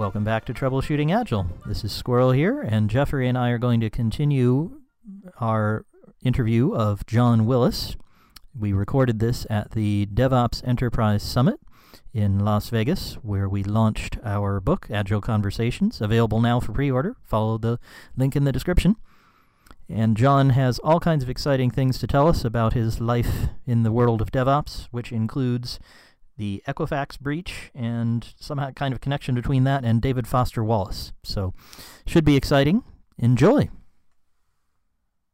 Welcome 0.00 0.24
back 0.24 0.46
to 0.46 0.54
Troubleshooting 0.54 1.14
Agile. 1.14 1.46
This 1.66 1.84
is 1.84 1.92
Squirrel 1.92 2.32
here, 2.32 2.62
and 2.62 2.88
Jeffrey 2.88 3.28
and 3.28 3.36
I 3.36 3.50
are 3.50 3.58
going 3.58 3.80
to 3.80 3.90
continue 3.90 4.80
our 5.38 5.84
interview 6.24 6.72
of 6.74 7.04
John 7.04 7.44
Willis. 7.44 7.96
We 8.58 8.72
recorded 8.72 9.18
this 9.18 9.46
at 9.50 9.72
the 9.72 10.06
DevOps 10.06 10.66
Enterprise 10.66 11.22
Summit 11.22 11.60
in 12.14 12.38
Las 12.38 12.70
Vegas, 12.70 13.18
where 13.20 13.46
we 13.46 13.62
launched 13.62 14.16
our 14.24 14.58
book, 14.58 14.86
Agile 14.90 15.20
Conversations, 15.20 16.00
available 16.00 16.40
now 16.40 16.60
for 16.60 16.72
pre 16.72 16.90
order. 16.90 17.16
Follow 17.22 17.58
the 17.58 17.78
link 18.16 18.34
in 18.34 18.44
the 18.44 18.52
description. 18.52 18.96
And 19.86 20.16
John 20.16 20.50
has 20.50 20.78
all 20.78 21.00
kinds 21.00 21.22
of 21.22 21.28
exciting 21.28 21.70
things 21.70 21.98
to 21.98 22.06
tell 22.06 22.26
us 22.26 22.42
about 22.42 22.72
his 22.72 23.02
life 23.02 23.48
in 23.66 23.82
the 23.82 23.92
world 23.92 24.22
of 24.22 24.32
DevOps, 24.32 24.88
which 24.92 25.12
includes 25.12 25.78
the 26.40 26.62
Equifax 26.66 27.20
breach 27.20 27.70
and 27.74 28.32
some 28.40 28.58
kind 28.72 28.94
of 28.94 29.02
connection 29.02 29.34
between 29.34 29.64
that 29.64 29.84
and 29.84 30.00
David 30.00 30.26
Foster 30.26 30.64
Wallace. 30.64 31.12
So, 31.22 31.52
should 32.06 32.24
be 32.24 32.34
exciting. 32.34 32.82
Enjoy. 33.18 33.68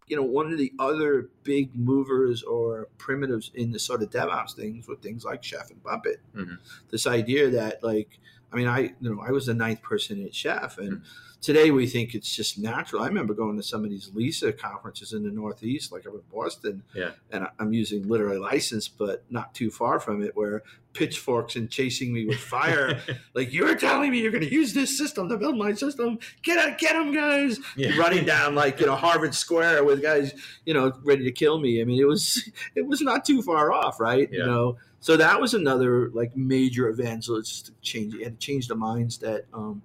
You 0.09 0.16
know, 0.16 0.24
one 0.24 0.52
of 0.52 0.59
the 0.59 0.73
other 0.80 1.30
big 1.45 1.77
movers 1.77 2.42
or 2.42 2.88
primitives 2.98 3.52
in 3.55 3.70
the 3.70 3.79
sort 3.79 4.02
of 4.02 4.10
DevOps 4.10 4.55
things 4.55 4.88
were 4.88 4.96
things 4.96 5.24
like 5.24 5.45
Chef 5.45 5.70
and 5.70 5.82
Puppet. 5.82 6.20
Mm-hmm. 6.34 6.55
This 6.91 7.07
idea 7.07 7.51
that, 7.51 7.84
like, 7.84 8.18
I 8.53 8.57
mean, 8.57 8.69
I 8.69 8.81
you 8.81 8.95
know 9.01 9.21
I 9.21 9.31
was 9.31 9.47
the 9.47 9.55
ninth 9.55 9.83
person 9.83 10.25
at 10.25 10.35
Chef, 10.35 10.79
and 10.79 10.93
mm-hmm 10.93 11.05
today 11.41 11.71
we 11.71 11.87
think 11.87 12.15
it's 12.15 12.35
just 12.35 12.59
natural. 12.59 13.03
I 13.03 13.07
remember 13.07 13.35
going 13.35 13.57
to 13.57 13.63
some 13.63 13.85
of 13.85 13.91
these 13.91 14.11
LISA 14.13 14.53
conferences 14.55 15.13
in 15.13 15.23
the 15.23 15.30
Northeast, 15.30 15.93
like 15.93 16.07
up 16.07 16.15
in 16.15 16.21
Boston. 16.33 16.83
Yeah. 16.95 17.11
And 17.30 17.47
I'm 17.59 17.73
using 17.73 18.09
literally 18.09 18.38
license, 18.38 18.88
but 18.88 19.25
not 19.30 19.55
too 19.55 19.71
far 19.71 20.01
from 20.01 20.23
it, 20.25 20.37
where 20.37 20.63
pitchforks 20.93 21.55
and 21.55 21.71
chasing 21.71 22.13
me 22.13 22.27
with 22.27 22.38
fire. 22.38 23.01
like 23.35 23.53
you're 23.53 23.77
telling 23.77 24.11
me 24.11 24.21
you're 24.21 24.33
going 24.33 24.43
to 24.43 24.53
use 24.53 24.73
this 24.73 24.99
system 24.99 25.29
to 25.29 25.37
build 25.37 25.57
my 25.57 25.73
system. 25.73 26.19
Get 26.43 26.59
out, 26.59 26.79
get 26.79 26.95
them, 26.95 27.15
guys! 27.15 27.60
Yeah. 27.77 27.97
Running 27.97 28.25
down 28.25 28.55
like 28.55 28.81
you 28.81 28.87
know 28.87 28.97
Harvard 28.97 29.35
Square 29.35 29.85
with 29.85 30.03
guys, 30.03 30.35
you 30.65 30.75
know, 30.75 30.93
ready 31.05 31.23
to 31.25 31.33
kill 31.33 31.60
me. 31.60 31.81
I 31.81 31.85
mean, 31.85 32.01
it 32.01 32.09
was 32.09 32.51
it 32.75 32.87
was 32.87 33.01
not 33.03 33.25
too 33.25 33.43
far 33.43 33.73
off, 33.73 34.01
right? 34.01 34.29
Yeah. 34.33 34.38
You 34.38 34.47
know. 34.47 34.79
So 35.07 35.16
that 35.18 35.40
was 35.40 35.54
another 35.54 36.10
like 36.10 36.37
major 36.37 36.88
event. 36.88 37.26
So 37.26 37.37
it's 37.37 37.49
just 37.49 37.80
change. 37.80 38.12
It 38.16 38.24
had 38.24 38.40
to 38.40 38.45
change 38.45 38.66
the 38.66 38.74
minds 38.74 39.18
that 39.18 39.45
um, 39.54 39.80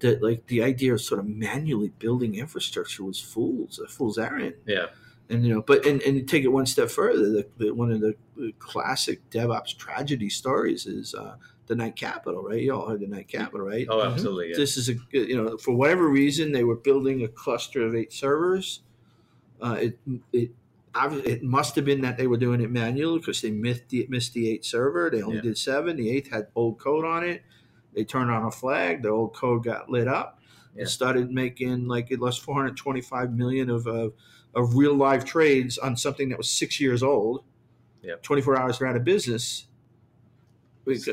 that 0.00 0.22
like 0.22 0.46
the 0.48 0.62
idea 0.62 0.92
of 0.92 1.00
sort 1.00 1.20
of 1.20 1.26
manually 1.26 1.90
building 1.98 2.34
infrastructure 2.34 3.02
was 3.02 3.18
fools, 3.18 3.78
a 3.78 3.88
fool's 3.88 4.18
errand. 4.18 4.56
Yeah. 4.66 4.88
And 5.30 5.42
you 5.42 5.54
know, 5.54 5.62
but 5.62 5.86
and, 5.86 6.02
and 6.02 6.28
take 6.28 6.44
it 6.44 6.48
one 6.48 6.66
step 6.66 6.90
further, 6.90 7.30
the, 7.30 7.46
the, 7.56 7.70
one 7.70 7.90
of 7.90 8.02
the, 8.02 8.14
the, 8.36 8.52
classic 8.58 9.22
DevOps 9.30 9.74
tragedy 9.74 10.28
stories 10.28 10.84
is 10.84 11.14
uh, 11.14 11.36
the 11.66 11.74
Knight 11.74 11.96
Capital, 11.96 12.42
right? 12.42 12.60
You 12.60 12.74
all 12.74 12.86
heard 12.86 13.00
the 13.00 13.06
Knight 13.06 13.28
Capital, 13.28 13.66
right? 13.66 13.86
Oh, 13.88 14.02
absolutely. 14.02 14.50
Yeah. 14.50 14.56
This 14.58 14.76
is 14.76 14.90
a 14.90 14.96
you 15.12 15.42
know, 15.42 15.56
for 15.56 15.72
whatever 15.72 16.08
reason, 16.08 16.52
they 16.52 16.64
were 16.64 16.76
building 16.76 17.24
a 17.24 17.28
cluster 17.28 17.86
of 17.86 17.94
eight 17.94 18.12
servers. 18.12 18.82
Uh, 19.62 19.78
it 19.80 19.98
it 20.34 20.50
it 20.94 21.42
must 21.42 21.74
have 21.76 21.84
been 21.84 22.02
that 22.02 22.16
they 22.16 22.26
were 22.26 22.36
doing 22.36 22.60
it 22.60 22.70
manually 22.70 23.18
because 23.18 23.40
they 23.40 23.50
missed 23.50 23.88
the, 23.88 24.06
missed 24.10 24.34
the 24.34 24.48
eight 24.48 24.64
server. 24.64 25.10
They 25.10 25.22
only 25.22 25.36
yeah. 25.36 25.42
did 25.42 25.58
seven. 25.58 25.96
The 25.96 26.10
eighth 26.10 26.30
had 26.30 26.48
old 26.54 26.78
code 26.78 27.04
on 27.04 27.24
it. 27.24 27.42
They 27.94 28.04
turned 28.04 28.30
on 28.30 28.44
a 28.44 28.50
flag. 28.50 29.02
The 29.02 29.08
old 29.08 29.34
code 29.34 29.64
got 29.64 29.90
lit 29.90 30.08
up 30.08 30.40
yeah. 30.74 30.82
and 30.82 30.90
started 30.90 31.30
making 31.30 31.88
like 31.88 32.10
it 32.10 32.20
lost 32.20 32.42
425 32.42 33.32
million 33.32 33.70
of, 33.70 33.86
of, 33.86 34.12
of 34.54 34.76
real 34.76 34.94
live 34.94 35.24
trades 35.24 35.78
on 35.78 35.96
something 35.96 36.28
that 36.30 36.38
was 36.38 36.50
six 36.50 36.80
years 36.80 37.02
old. 37.02 37.44
Yeah. 38.02 38.14
24 38.22 38.58
hours 38.58 38.78
they're 38.78 38.88
out 38.88 38.96
of 38.96 39.04
business. 39.04 39.66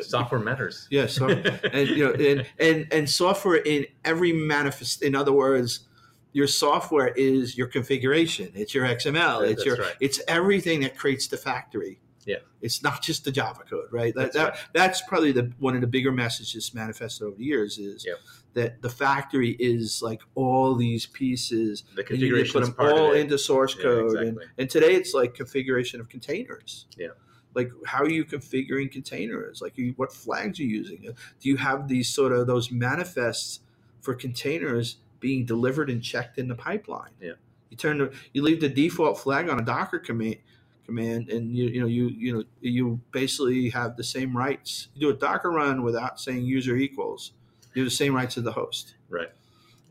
Software 0.01 0.41
matters. 0.41 0.87
Yes, 0.89 1.19
yeah, 1.19 1.27
so, 1.27 1.27
and 1.73 1.89
you 1.89 2.05
know, 2.05 2.13
and, 2.13 2.45
and 2.59 2.87
and 2.91 3.07
software 3.07 3.57
in 3.57 3.85
every 4.03 4.33
manifest. 4.33 5.03
In 5.03 5.13
other 5.13 5.31
words, 5.31 5.81
your 6.31 6.47
software 6.47 7.09
is 7.15 7.57
your 7.57 7.67
configuration. 7.67 8.51
It's 8.53 8.73
your 8.73 8.85
XML. 8.85 9.47
It's 9.49 9.65
your 9.65 9.77
right. 9.77 9.95
it's 9.99 10.21
everything 10.27 10.81
that 10.81 10.97
creates 10.97 11.27
the 11.27 11.37
factory. 11.37 11.99
Yeah, 12.25 12.37
it's 12.61 12.83
not 12.83 13.01
just 13.01 13.23
the 13.23 13.31
Java 13.31 13.61
code, 13.67 13.87
right? 13.91 14.13
That, 14.13 14.33
that's, 14.33 14.35
that, 14.35 14.49
right. 14.49 14.59
that's 14.73 15.01
probably 15.01 15.31
the 15.31 15.51
one 15.57 15.75
of 15.75 15.81
the 15.81 15.87
bigger 15.87 16.11
messages 16.11 16.73
manifested 16.73 17.25
over 17.25 17.37
the 17.37 17.43
years 17.43 17.79
is 17.79 18.05
that 18.53 18.81
the 18.81 18.89
factory 18.89 19.55
is 19.59 20.01
like 20.03 20.21
all 20.35 20.75
these 20.75 21.05
pieces. 21.07 21.83
The 21.95 22.03
configuration 22.03 22.51
put 22.51 22.65
them 22.65 22.75
all 22.77 23.13
into 23.13 23.37
source 23.37 23.75
yeah, 23.75 23.83
code, 23.83 24.05
exactly. 24.05 24.27
and, 24.27 24.39
and 24.57 24.69
today 24.69 24.95
it's 24.95 25.13
like 25.13 25.33
configuration 25.33 25.99
of 25.99 26.09
containers. 26.09 26.85
Yeah. 26.97 27.09
Like 27.55 27.71
how 27.85 28.03
are 28.03 28.09
you 28.09 28.25
configuring 28.25 28.91
containers? 28.91 29.61
Like 29.61 29.75
you, 29.77 29.93
what 29.95 30.13
flags 30.13 30.59
are 30.59 30.63
you 30.63 30.69
using? 30.69 31.01
Do 31.01 31.49
you 31.49 31.57
have 31.57 31.87
these 31.87 32.09
sort 32.09 32.31
of 32.31 32.45
those 32.45 32.69
manifests 32.69 33.61
for 34.01 34.13
containers 34.13 34.97
being 35.19 35.45
delivered 35.45 35.89
and 35.89 36.01
checked 36.01 36.37
in 36.37 36.47
the 36.47 36.55
pipeline? 36.55 37.11
Yeah. 37.21 37.33
You 37.69 37.77
turn 37.77 37.99
the, 37.99 38.13
you 38.33 38.41
leave 38.41 38.61
the 38.61 38.69
default 38.69 39.19
flag 39.19 39.49
on 39.49 39.59
a 39.59 39.63
Docker 39.63 39.99
commit 39.99 40.41
command, 40.85 41.29
and 41.29 41.55
you 41.55 41.67
you 41.67 41.79
know 41.81 41.87
you 41.87 42.07
you 42.09 42.33
know 42.33 42.43
you 42.61 42.99
basically 43.11 43.69
have 43.69 43.95
the 43.95 44.03
same 44.03 44.35
rights. 44.35 44.87
You 44.95 45.01
do 45.01 45.15
a 45.15 45.17
Docker 45.17 45.51
run 45.51 45.83
without 45.83 46.19
saying 46.19 46.43
user 46.45 46.75
equals. 46.75 47.31
You 47.75 47.83
have 47.83 47.91
the 47.91 47.95
same 47.95 48.15
rights 48.15 48.37
as 48.37 48.43
the 48.43 48.51
host. 48.51 48.95
Right. 49.09 49.29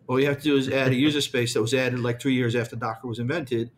All 0.08 0.18
you 0.18 0.26
have 0.26 0.38
to 0.38 0.42
do 0.42 0.56
is 0.56 0.68
add 0.68 0.88
a 0.88 0.96
user 0.96 1.20
space 1.32 1.54
that 1.54 1.62
was 1.62 1.72
added 1.72 2.00
like 2.00 2.20
three 2.20 2.34
years 2.34 2.56
after 2.56 2.74
Docker 2.74 3.06
was 3.06 3.20
invented. 3.20 3.70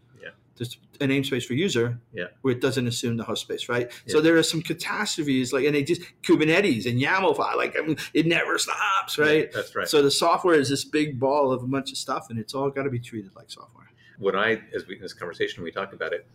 Just 0.60 0.76
a 1.00 1.06
namespace 1.06 1.46
for 1.46 1.54
user. 1.54 1.98
Yeah. 2.12 2.26
Where 2.42 2.52
it 2.52 2.60
doesn't 2.60 2.86
assume 2.86 3.16
the 3.16 3.24
host 3.24 3.40
space, 3.40 3.66
right? 3.70 3.90
Yeah. 4.04 4.12
So 4.12 4.20
there 4.20 4.36
are 4.36 4.42
some 4.42 4.60
catastrophes 4.60 5.54
like, 5.54 5.64
and 5.64 5.74
they 5.74 5.82
just 5.82 6.02
Kubernetes 6.22 6.84
and 6.84 7.00
YAML 7.00 7.34
file, 7.34 7.56
like 7.56 7.78
I 7.78 7.86
mean, 7.86 7.96
it 8.12 8.26
never 8.26 8.58
stops, 8.58 9.16
right? 9.16 9.46
Yeah, 9.46 9.52
that's 9.54 9.74
right. 9.74 9.88
So 9.88 10.02
the 10.02 10.10
software 10.10 10.56
is 10.56 10.68
this 10.68 10.84
big 10.84 11.18
ball 11.18 11.50
of 11.50 11.62
a 11.62 11.66
bunch 11.66 11.92
of 11.92 11.96
stuff, 11.96 12.26
and 12.28 12.38
it's 12.38 12.54
all 12.54 12.68
got 12.68 12.82
to 12.82 12.90
be 12.90 12.98
treated 12.98 13.30
like 13.34 13.50
software. 13.50 13.90
What 14.18 14.36
I, 14.36 14.60
as 14.74 14.86
we 14.86 14.96
in 14.96 15.00
this 15.00 15.14
conversation, 15.14 15.64
we 15.64 15.70
talked 15.70 15.94
about 15.94 16.12
it 16.12 16.26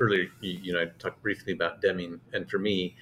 earlier, 0.00 0.28
you, 0.40 0.72
know, 0.72 0.80
I 0.80 0.86
talked 0.98 1.22
briefly 1.22 1.52
about 1.52 1.82
Deming, 1.82 2.18
and 2.32 2.48
for 2.48 2.58
me, 2.58 2.96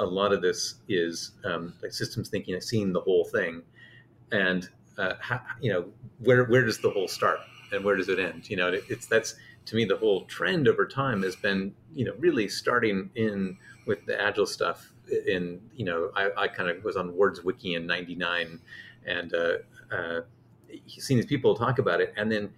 a 0.00 0.04
lot 0.04 0.32
of 0.32 0.42
this 0.42 0.74
is 0.88 1.32
um, 1.44 1.72
like 1.80 1.92
systems 1.92 2.28
thinking, 2.28 2.60
seeing 2.60 2.92
the 2.92 3.00
whole 3.00 3.24
thing, 3.24 3.62
and 4.32 4.68
uh, 4.98 5.14
how, 5.20 5.40
you 5.60 5.72
know, 5.72 5.86
where 6.18 6.46
where 6.46 6.64
does 6.64 6.78
the 6.78 6.90
whole 6.90 7.06
start 7.06 7.38
and 7.74 7.84
where 7.84 7.96
does 7.96 8.08
it 8.08 8.18
end? 8.18 8.48
You 8.48 8.56
know, 8.56 8.72
it, 8.72 8.84
it's 8.88 9.06
that's 9.06 9.34
to 9.66 9.76
me 9.76 9.84
the 9.84 9.96
whole 9.96 10.24
trend 10.24 10.68
over 10.68 10.86
time 10.86 11.22
has 11.22 11.36
been, 11.36 11.74
you 11.94 12.04
know, 12.04 12.12
really 12.18 12.48
starting 12.48 13.10
in 13.14 13.56
with 13.86 14.04
the 14.06 14.20
agile 14.20 14.46
stuff. 14.46 14.92
In 15.26 15.60
you 15.76 15.84
know, 15.84 16.10
I, 16.16 16.30
I 16.36 16.48
kind 16.48 16.70
of 16.70 16.82
was 16.82 16.96
on 16.96 17.14
Ward's 17.14 17.44
Wiki 17.44 17.74
in 17.74 17.86
'99, 17.86 18.58
and 19.06 19.34
uh, 19.34 19.54
uh, 19.92 20.20
seeing 20.86 21.18
these 21.18 21.26
people 21.26 21.54
talk 21.54 21.78
about 21.78 22.00
it, 22.00 22.14
and 22.16 22.32
then 22.32 22.50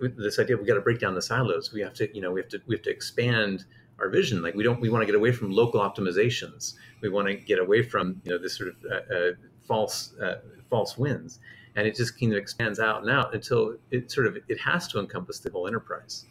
this 0.00 0.38
idea 0.38 0.56
we 0.56 0.64
got 0.64 0.74
to 0.74 0.80
break 0.80 1.00
down 1.00 1.14
the 1.14 1.22
silos. 1.22 1.72
We 1.72 1.80
have 1.80 1.94
to, 1.94 2.14
you 2.14 2.22
know, 2.22 2.32
we 2.32 2.40
have 2.40 2.48
to 2.50 2.60
we 2.66 2.74
have 2.74 2.82
to 2.82 2.90
expand 2.90 3.64
our 3.98 4.08
vision. 4.08 4.42
Like 4.42 4.54
we 4.54 4.64
don't 4.64 4.80
we 4.80 4.88
want 4.88 5.02
to 5.02 5.06
get 5.06 5.14
away 5.14 5.32
from 5.32 5.50
local 5.50 5.80
optimizations. 5.80 6.74
We 7.00 7.08
want 7.08 7.28
to 7.28 7.34
get 7.34 7.58
away 7.58 7.82
from 7.82 8.20
you 8.24 8.32
know 8.32 8.38
this 8.38 8.56
sort 8.56 8.70
of 8.70 8.76
uh, 8.90 9.14
uh, 9.14 9.30
false 9.66 10.14
uh, 10.20 10.40
false 10.68 10.96
wins, 10.96 11.40
and 11.76 11.86
it 11.86 11.96
just 11.96 12.18
kind 12.18 12.32
of 12.32 12.38
expands 12.38 12.80
out 12.80 13.02
and 13.02 13.10
out 13.10 13.34
until 13.34 13.76
it 13.90 14.10
sort 14.10 14.26
of 14.26 14.36
it 14.48 14.58
has 14.60 14.88
to 14.88 14.98
encompass 14.98 15.38
the 15.38 15.50
whole 15.50 15.66
enterprise. 15.66 16.26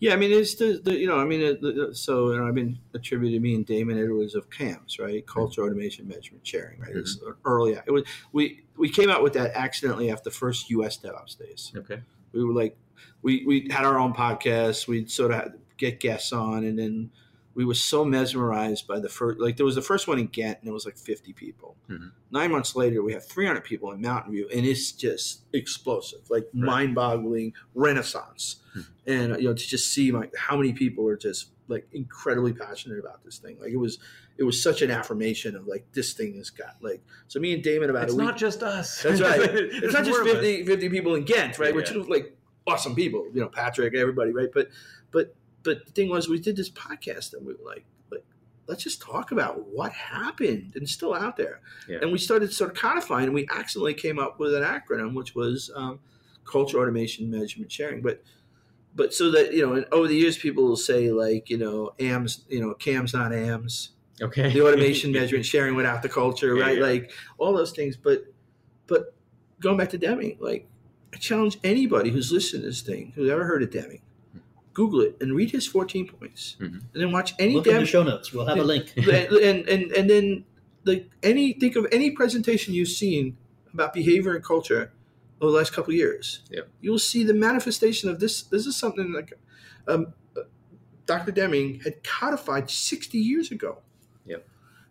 Yeah, 0.00 0.12
I 0.12 0.16
mean 0.16 0.32
it's 0.32 0.54
the, 0.54 0.80
the 0.82 0.96
you 0.96 1.06
know 1.06 1.18
I 1.18 1.24
mean 1.24 1.40
it, 1.40 1.96
so 1.96 2.32
you 2.32 2.38
know, 2.38 2.46
I've 2.46 2.54
been 2.54 2.78
attributed 2.94 3.42
me 3.42 3.54
and 3.54 3.66
Damon 3.66 3.98
Edwards 4.02 4.34
of 4.34 4.50
CAMS 4.50 4.98
right 4.98 5.26
culture 5.26 5.62
mm-hmm. 5.62 5.70
automation 5.70 6.08
measurement 6.08 6.46
sharing 6.46 6.80
right 6.80 6.90
mm-hmm. 6.90 7.00
it's 7.00 7.18
early 7.44 7.72
it 7.72 7.90
was 7.90 8.04
we 8.32 8.64
we 8.76 8.88
came 8.88 9.10
out 9.10 9.22
with 9.22 9.32
that 9.34 9.52
accidentally 9.54 10.10
after 10.10 10.30
the 10.30 10.34
first 10.34 10.70
U.S. 10.70 10.98
DevOps 10.98 11.38
days. 11.38 11.72
Okay, 11.76 12.00
we 12.32 12.44
were 12.44 12.54
like 12.54 12.76
we 13.22 13.44
we 13.44 13.68
had 13.70 13.84
our 13.84 13.98
own 13.98 14.14
podcast. 14.14 14.86
We'd 14.86 15.10
sort 15.10 15.32
of 15.32 15.52
get 15.76 16.00
guests 16.00 16.32
on, 16.32 16.64
and 16.64 16.78
then 16.78 17.10
we 17.58 17.64
were 17.64 17.74
so 17.74 18.04
mesmerized 18.04 18.86
by 18.86 19.00
the 19.00 19.08
first. 19.08 19.40
Like 19.40 19.56
there 19.56 19.66
was 19.66 19.74
the 19.74 19.82
first 19.82 20.06
one 20.06 20.20
in 20.20 20.28
Ghent, 20.28 20.58
and 20.60 20.68
it 20.68 20.72
was 20.72 20.86
like 20.86 20.96
fifty 20.96 21.32
people. 21.32 21.74
Mm-hmm. 21.90 22.06
Nine 22.30 22.52
months 22.52 22.76
later, 22.76 23.02
we 23.02 23.12
have 23.14 23.26
three 23.26 23.46
hundred 23.46 23.64
people 23.64 23.90
in 23.90 24.00
Mountain 24.00 24.30
View, 24.30 24.48
and 24.54 24.64
it's 24.64 24.92
just 24.92 25.42
explosive, 25.52 26.20
like 26.30 26.44
right. 26.54 26.54
mind-boggling 26.54 27.54
renaissance. 27.74 28.60
Mm-hmm. 28.76 29.10
And 29.10 29.42
you 29.42 29.48
know, 29.48 29.54
to 29.54 29.68
just 29.68 29.92
see 29.92 30.12
like 30.12 30.32
how 30.36 30.56
many 30.56 30.72
people 30.72 31.08
are 31.08 31.16
just 31.16 31.50
like 31.66 31.88
incredibly 31.90 32.52
passionate 32.52 33.00
about 33.00 33.24
this 33.24 33.38
thing. 33.38 33.58
Like 33.60 33.72
it 33.72 33.76
was, 33.76 33.98
it 34.36 34.44
was 34.44 34.62
such 34.62 34.80
an 34.80 34.92
affirmation 34.92 35.56
of 35.56 35.66
like 35.66 35.84
this 35.94 36.12
thing 36.12 36.36
has 36.36 36.50
got 36.50 36.76
like. 36.80 37.02
So 37.26 37.40
me 37.40 37.54
and 37.54 37.62
Damon 37.62 37.90
about 37.90 38.04
it's 38.04 38.12
a 38.12 38.16
week, 38.16 38.24
not 38.24 38.36
just 38.36 38.62
us. 38.62 39.02
That's 39.02 39.20
right. 39.20 39.40
it's 39.42 39.94
not 39.94 40.04
just 40.04 40.22
50, 40.22 40.64
50, 40.64 40.88
people 40.90 41.16
in 41.16 41.24
Ghent, 41.24 41.58
right? 41.58 41.70
Yeah. 41.70 41.74
Which 41.74 41.90
is 41.90 42.06
like 42.06 42.36
awesome 42.68 42.94
people, 42.94 43.26
you 43.34 43.40
know, 43.40 43.48
Patrick, 43.48 43.96
everybody, 43.96 44.30
right? 44.30 44.50
But 44.54 44.68
but 45.10 45.34
but 45.68 45.84
the 45.84 45.92
thing 45.92 46.08
was, 46.08 46.30
we 46.30 46.40
did 46.40 46.56
this 46.56 46.70
podcast 46.70 47.34
and 47.34 47.44
we 47.44 47.52
were 47.52 47.62
like, 47.62 47.84
like 48.10 48.24
let's 48.68 48.82
just 48.82 49.02
talk 49.02 49.32
about 49.32 49.68
what 49.68 49.92
happened 49.92 50.72
and 50.74 50.82
it's 50.82 50.92
still 50.92 51.12
out 51.12 51.36
there. 51.36 51.60
Yeah. 51.86 51.98
And 52.00 52.10
we 52.10 52.16
started 52.16 52.50
sort 52.54 52.70
of 52.70 52.76
codifying, 52.78 53.26
and 53.26 53.34
we 53.34 53.46
accidentally 53.50 53.92
came 53.92 54.18
up 54.18 54.40
with 54.40 54.54
an 54.54 54.62
acronym, 54.62 55.14
which 55.14 55.34
was 55.34 55.70
um, 55.74 56.00
culture 56.46 56.80
automation 56.80 57.30
measurement 57.30 57.70
sharing. 57.70 58.00
But 58.00 58.22
but 58.94 59.12
so 59.12 59.30
that 59.30 59.52
you 59.52 59.66
know, 59.66 59.74
and 59.74 59.84
over 59.92 60.08
the 60.08 60.16
years, 60.16 60.38
people 60.38 60.64
will 60.64 60.76
say 60.76 61.10
like, 61.10 61.50
you 61.50 61.58
know, 61.58 61.92
AMS, 62.00 62.46
you 62.48 62.62
know, 62.62 62.72
CAM's 62.72 63.12
not 63.12 63.30
AMS. 63.30 63.90
Okay. 64.22 64.50
The 64.50 64.66
automation 64.66 65.12
measurement 65.12 65.44
sharing 65.44 65.74
without 65.74 66.02
the 66.02 66.08
culture, 66.08 66.54
right? 66.54 66.78
Yeah, 66.78 66.86
yeah. 66.86 66.92
Like 66.92 67.12
all 67.36 67.52
those 67.52 67.72
things, 67.72 67.94
but 67.94 68.24
but 68.86 69.14
going 69.60 69.76
back 69.76 69.90
to 69.90 69.98
Deming, 69.98 70.38
like 70.40 70.66
I 71.12 71.18
challenge 71.18 71.58
anybody 71.62 72.08
who's 72.08 72.32
listening 72.32 72.62
to 72.62 72.68
this 72.68 72.80
thing, 72.80 73.12
who's 73.14 73.30
ever 73.30 73.44
heard 73.44 73.62
of 73.62 73.70
Deming, 73.70 74.00
Google 74.78 75.00
it 75.00 75.16
and 75.20 75.34
read 75.34 75.50
his 75.50 75.66
14 75.66 76.06
points, 76.06 76.56
Mhm. 76.60 76.80
and 76.92 76.98
then 77.02 77.10
watch 77.10 77.30
any 77.40 77.54
Look 77.54 77.66
in 77.66 77.74
the 77.80 77.86
show 77.96 78.04
notes. 78.04 78.32
We'll 78.32 78.46
have 78.46 78.58
a 78.58 78.68
link. 78.74 78.86
and, 78.96 79.08
and 79.48 79.68
and 79.68 79.82
and 79.98 80.08
then 80.08 80.44
like 80.84 81.10
any 81.22 81.52
think 81.52 81.74
of 81.76 81.84
any 81.90 82.10
presentation 82.12 82.74
you've 82.74 82.94
seen 83.04 83.36
about 83.74 83.92
behavior 83.92 84.32
and 84.36 84.44
culture 84.44 84.92
over 85.40 85.50
the 85.52 85.58
last 85.58 85.72
couple 85.72 85.90
of 85.92 85.96
years. 85.96 86.42
Yeah. 86.48 86.62
You'll 86.80 87.00
see 87.12 87.24
the 87.24 87.34
manifestation 87.34 88.08
of 88.08 88.20
this. 88.20 88.42
This 88.42 88.66
is 88.66 88.76
something 88.76 89.12
like 89.12 89.32
um, 89.88 90.02
uh, 90.36 90.42
Dr. 91.06 91.32
Deming 91.32 91.80
had 91.84 91.94
codified 92.04 92.70
60 92.70 93.18
years 93.18 93.50
ago. 93.50 93.78
Yep. 94.26 94.46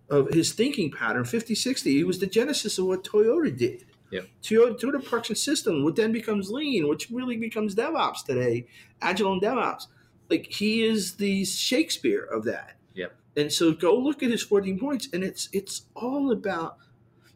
Of 0.09 0.29
his 0.33 0.51
thinking 0.53 0.91
pattern, 0.91 1.23
50, 1.25 1.55
60. 1.55 1.91
He 1.91 2.03
was 2.03 2.19
the 2.19 2.27
genesis 2.27 2.77
of 2.77 2.85
what 2.85 3.03
Toyota 3.03 3.55
did. 3.55 3.85
Yep. 4.11 4.27
Toyota, 4.41 4.79
Toyota 4.79 5.03
production 5.03 5.35
system, 5.35 5.83
what 5.83 5.95
then 5.95 6.11
becomes 6.11 6.49
lean, 6.49 6.87
which 6.87 7.09
really 7.09 7.37
becomes 7.37 7.75
DevOps 7.75 8.23
today, 8.25 8.67
agile 9.01 9.33
and 9.33 9.41
DevOps. 9.41 9.87
Like 10.29 10.47
he 10.47 10.83
is 10.83 11.15
the 11.15 11.45
Shakespeare 11.45 12.23
of 12.23 12.45
that. 12.45 12.75
Yep. 12.93 13.15
And 13.35 13.51
so 13.51 13.73
go 13.73 13.95
look 13.95 14.23
at 14.23 14.31
his 14.31 14.43
14 14.43 14.79
points, 14.79 15.09
and 15.13 15.23
it's 15.23 15.49
it's 15.51 15.83
all 15.95 16.31
about 16.31 16.77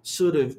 sort 0.04 0.36
of 0.36 0.58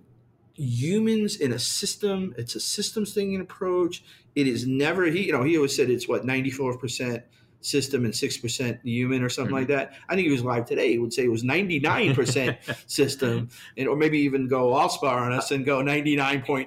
humans 0.55 1.37
in 1.37 1.53
a 1.53 1.59
system. 1.59 2.35
It's 2.37 2.55
a 2.55 2.61
systems 2.61 3.15
thinking 3.15 3.41
approach. 3.41 4.05
It 4.35 4.47
is 4.47 4.67
never 4.67 5.07
he, 5.07 5.27
you 5.27 5.33
know, 5.33 5.43
he 5.43 5.57
always 5.57 5.75
said 5.75 5.91
it's 5.91 6.09
what 6.09 6.25
94% 6.25 7.23
system 7.65 8.05
and 8.05 8.13
6% 8.13 8.81
human 8.83 9.23
or 9.23 9.29
something 9.29 9.55
like 9.55 9.69
that. 9.69 9.93
I 10.09 10.15
think 10.17 10.27
he 10.27 10.33
was 10.33 10.43
live 10.45 10.67
today. 10.67 10.91
He 10.93 10.99
would 10.99 11.13
say 11.15 11.25
it 11.25 11.31
was 11.31 11.45
99% 11.45 12.57
system 12.91 13.49
and 13.77 13.89
or 13.89 13.97
maybe 13.97 14.19
even 14.19 14.49
go 14.49 14.73
all 14.73 14.89
spar 14.89 15.21
on 15.21 15.33
us 15.33 15.51
and 15.53 15.65
go 15.65 15.81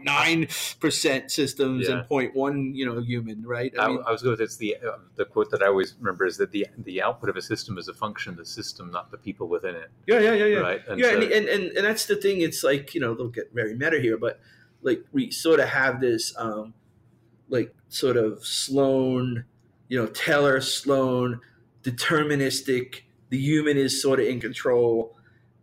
99.9% 0.09 1.29
systems 1.31 1.87
Yeah. 1.87 1.99
and 1.99 2.07
0.1, 2.09 2.75
you 2.75 2.85
know, 2.85 3.01
human, 3.01 3.43
right? 3.45 3.73
I, 3.77 3.85
I 3.87 4.11
was 4.11 4.21
going 4.21 4.31
with 4.31 4.41
it's 4.41 4.57
the 4.57 4.77
uh, 4.77 4.97
the 5.15 5.25
quote 5.25 5.51
that 5.51 5.61
I 5.61 5.67
always 5.67 5.95
remember 5.99 6.25
is 6.25 6.37
that 6.37 6.51
the 6.51 6.67
the 6.77 7.01
output 7.01 7.29
of 7.29 7.35
a 7.37 7.41
system 7.41 7.77
is 7.77 7.87
a 7.87 7.93
function 7.93 8.31
of 8.33 8.37
the 8.37 8.45
system, 8.45 8.91
not 8.91 9.11
the 9.11 9.17
people 9.17 9.47
within 9.47 9.75
it. 9.75 9.89
yeah, 10.07 10.19
yeah, 10.19 10.33
yeah, 10.33 10.45
yeah. 10.45 10.57
Right. 10.59 10.81
And 10.87 10.99
yeah, 10.99 11.11
so- 11.11 11.21
and, 11.21 11.23
and, 11.31 11.47
and 11.49 11.63
and 11.77 11.85
that's 11.85 12.05
the 12.05 12.15
thing. 12.15 12.41
It's 12.41 12.63
like 12.63 12.93
you 12.95 13.01
know 13.01 13.13
they'll 13.13 13.27
get 13.29 13.51
very 13.53 13.75
meta 13.75 13.99
here, 13.99 14.17
but 14.17 14.39
like 14.81 15.03
we 15.11 15.31
sort 15.31 15.59
of 15.59 15.69
have 15.69 15.99
this 16.01 16.33
um, 16.37 16.73
like 17.49 17.73
sort 17.89 18.17
of 18.17 18.45
Sloan, 18.45 19.45
you 19.87 19.99
know, 19.99 20.07
Taylor 20.07 20.61
Sloan, 20.61 21.39
deterministic. 21.83 23.01
The 23.29 23.37
human 23.37 23.77
is 23.77 24.01
sort 24.01 24.19
of 24.19 24.27
in 24.27 24.39
control, 24.39 25.15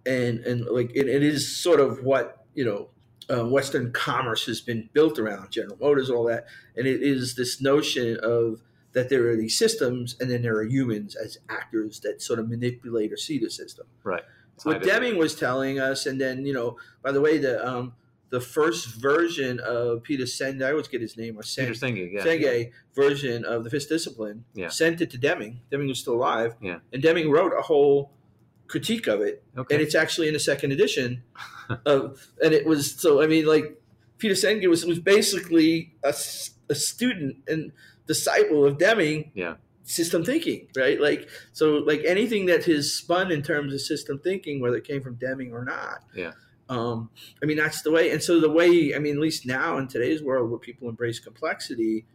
and 0.07 0.41
and 0.41 0.67
like 0.67 0.91
it, 0.95 1.09
it 1.09 1.23
is 1.23 1.57
sort 1.57 1.81
of 1.81 2.03
what 2.03 2.45
you 2.55 2.65
know. 2.65 2.89
Uh, 3.31 3.47
Western 3.47 3.93
commerce 3.93 4.45
has 4.47 4.61
been 4.61 4.91
built 4.93 5.17
around 5.17 5.51
General 5.53 5.79
Motors, 5.81 6.11
all 6.11 6.25
that, 6.25 6.45
and 6.77 6.89
it 6.89 7.03
is 7.03 7.37
this 7.37 7.63
notion 7.63 8.19
of 8.21 8.61
that 8.93 9.09
there 9.09 9.31
are 9.31 9.37
these 9.37 9.57
systems, 9.57 10.17
and 10.21 10.29
then 10.29 10.43
there 10.43 10.57
are 10.57 10.65
humans 10.65 11.15
as 11.15 11.39
actors 11.49 12.01
that 12.01 12.21
sort 12.21 12.41
of 12.41 12.51
manipulate 12.51 13.13
or 13.13 13.17
see 13.17 13.39
the 13.39 13.49
system 13.49 13.87
Right. 14.03 14.23
what. 14.65 14.83
Deming 14.83 15.17
was 15.17 15.35
telling 15.37 15.79
us, 15.79 16.05
and 16.05 16.21
then 16.21 16.45
you 16.45 16.53
know, 16.53 16.77
by 17.03 17.13
the 17.13 17.21
way, 17.21 17.39
the 17.39 17.67
um 17.67 17.95
the 18.32 18.40
first 18.40 18.87
version 18.94 19.61
of 19.61 20.02
Peter 20.02 20.25
Senge, 20.25 20.64
I 20.64 20.70
always 20.70 20.88
get 20.88 21.02
his 21.02 21.19
name, 21.19 21.37
or 21.38 21.43
Peter 21.43 21.73
Senge, 21.75 22.11
yeah. 22.12 22.25
Senge 22.25 22.70
version 22.94 23.44
of 23.44 23.62
the 23.62 23.69
Fifth 23.69 23.90
Discipline, 23.90 24.44
Yeah. 24.55 24.69
sent 24.69 25.02
it 25.02 25.11
to 25.11 25.19
Deming. 25.19 25.61
Deming 25.70 25.88
was 25.88 25.99
still 26.00 26.14
alive, 26.14 26.55
Yeah. 26.62 26.79
and 26.94 27.02
Deming 27.02 27.31
wrote 27.31 27.52
a 27.52 27.61
whole 27.61 28.11
critique 28.69 29.06
of 29.06 29.20
it, 29.20 29.43
Okay. 29.58 29.75
and 29.75 29.82
it's 29.84 29.94
actually 29.94 30.29
in 30.29 30.32
the 30.32 30.40
second 30.40 30.73
edition 30.73 31.23
of, 31.84 32.26
and 32.43 32.55
it 32.55 32.64
was 32.64 32.93
so. 32.93 33.20
I 33.20 33.26
mean, 33.26 33.44
like 33.44 33.79
Peter 34.17 34.35
Senge 34.35 34.67
was 34.67 34.87
was 34.87 34.99
basically 34.99 35.94
a, 36.02 36.14
a 36.70 36.75
student 36.75 37.37
and 37.46 37.70
disciple 38.06 38.64
of 38.64 38.78
Deming, 38.78 39.31
Yeah. 39.35 39.56
system 39.85 40.25
thinking, 40.25 40.69
right? 40.75 40.99
Like 40.99 41.28
so, 41.52 41.67
like 41.90 42.02
anything 42.06 42.46
that 42.46 42.64
has 42.64 42.94
spun 42.94 43.31
in 43.31 43.43
terms 43.43 43.75
of 43.75 43.81
system 43.82 44.19
thinking, 44.20 44.58
whether 44.62 44.76
it 44.78 44.85
came 44.85 45.02
from 45.02 45.17
Deming 45.17 45.52
or 45.52 45.64
not. 45.67 45.99
Yeah. 46.17 46.32
Um, 46.69 47.11
I 47.43 47.47
mean, 47.47 47.56
that's 47.59 47.82
the 47.82 47.91
way. 47.91 48.11
And 48.11 48.23
so 48.23 48.41
the 48.41 48.50
way, 48.50 48.94
I 48.94 48.99
mean, 48.99 49.14
at 49.14 49.20
least 49.20 49.44
now 49.47 49.76
in 49.79 49.88
today's 49.88 50.23
world 50.23 50.49
where 50.50 50.59
people 50.59 50.88
embrace 50.88 51.19
complexity, 51.19 52.06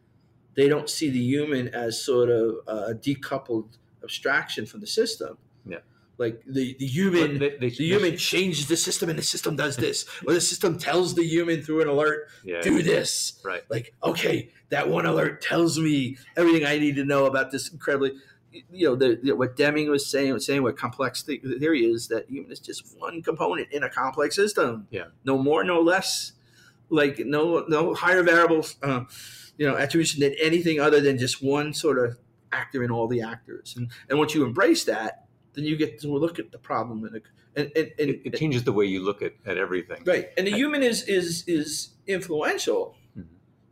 they 0.55 0.67
don't 0.67 0.89
see 0.89 1.09
the 1.09 1.19
human 1.19 1.67
as 1.69 2.03
sort 2.03 2.29
of 2.29 2.55
a 2.67 2.93
decoupled 2.95 3.77
abstraction 4.03 4.65
from 4.65 4.79
the 4.79 4.87
system. 4.87 5.37
Yeah. 5.67 5.79
Like 6.17 6.41
the, 6.47 6.75
the 6.79 6.87
human 6.87 7.37
they- 7.37 7.57
they- 7.57 7.69
the 7.69 7.85
human 7.85 8.17
changes 8.17 8.67
the 8.67 8.77
system 8.77 9.09
and 9.09 9.19
the 9.19 9.23
system 9.23 9.55
does 9.55 9.75
this 9.75 10.05
or 10.25 10.33
the 10.33 10.41
system 10.41 10.79
tells 10.79 11.13
the 11.13 11.23
human 11.23 11.61
through 11.61 11.81
an 11.83 11.87
alert 11.87 12.29
yeah, 12.43 12.59
do 12.61 12.81
this 12.81 13.39
Right. 13.45 13.63
like 13.69 13.93
okay 14.03 14.49
that 14.69 14.89
one 14.89 15.05
alert 15.05 15.41
tells 15.43 15.77
me 15.77 16.17
everything 16.35 16.65
i 16.65 16.79
need 16.79 16.95
to 16.95 17.05
know 17.05 17.25
about 17.27 17.51
this 17.51 17.69
incredibly 17.71 18.13
you 18.51 18.87
know 18.87 18.95
the, 18.95 19.19
the 19.21 19.31
what 19.35 19.55
deming 19.55 19.89
was 19.89 20.09
saying 20.09 20.33
was 20.33 20.45
saying 20.45 20.63
what 20.63 20.77
complex 20.77 21.23
the- 21.23 21.37
theory 21.59 21.85
is 21.85 22.07
that 22.07 22.29
human 22.29 22.51
is 22.51 22.59
just 22.59 22.95
one 22.97 23.21
component 23.21 23.71
in 23.71 23.83
a 23.83 23.89
complex 23.89 24.35
system 24.35 24.87
Yeah. 24.89 25.05
no 25.23 25.37
more 25.37 25.63
no 25.63 25.81
less 25.81 26.33
like 26.89 27.19
no 27.19 27.65
no 27.67 27.93
higher 27.93 28.23
variables 28.23 28.75
uh, 28.83 29.01
you 29.57 29.67
know 29.67 29.75
attribution 29.77 30.21
than 30.21 30.33
anything 30.41 30.79
other 30.79 31.01
than 31.01 31.17
just 31.17 31.43
one 31.43 31.73
sort 31.73 31.99
of 31.99 32.17
actor 32.51 32.83
in 32.83 32.91
all 32.91 33.07
the 33.07 33.21
actors 33.21 33.75
and 33.77 33.91
and 34.09 34.17
once 34.17 34.33
you 34.33 34.45
embrace 34.45 34.85
that 34.85 35.25
then 35.53 35.65
you 35.65 35.75
get 35.75 35.99
to 35.99 36.07
look 36.07 36.39
at 36.39 36.51
the 36.51 36.57
problem 36.57 37.03
and 37.03 37.15
and 37.55 37.71
and, 37.75 37.91
and, 37.99 38.09
It, 38.11 38.21
it 38.25 38.37
changes 38.37 38.63
the 38.63 38.71
way 38.71 38.85
you 38.85 39.03
look 39.03 39.23
at, 39.23 39.33
at 39.43 39.57
everything. 39.57 40.03
Right, 40.05 40.27
and 40.37 40.45
the 40.45 40.51
human 40.51 40.83
is 40.83 41.03
is 41.07 41.43
is 41.47 41.89
influential. 42.05 42.95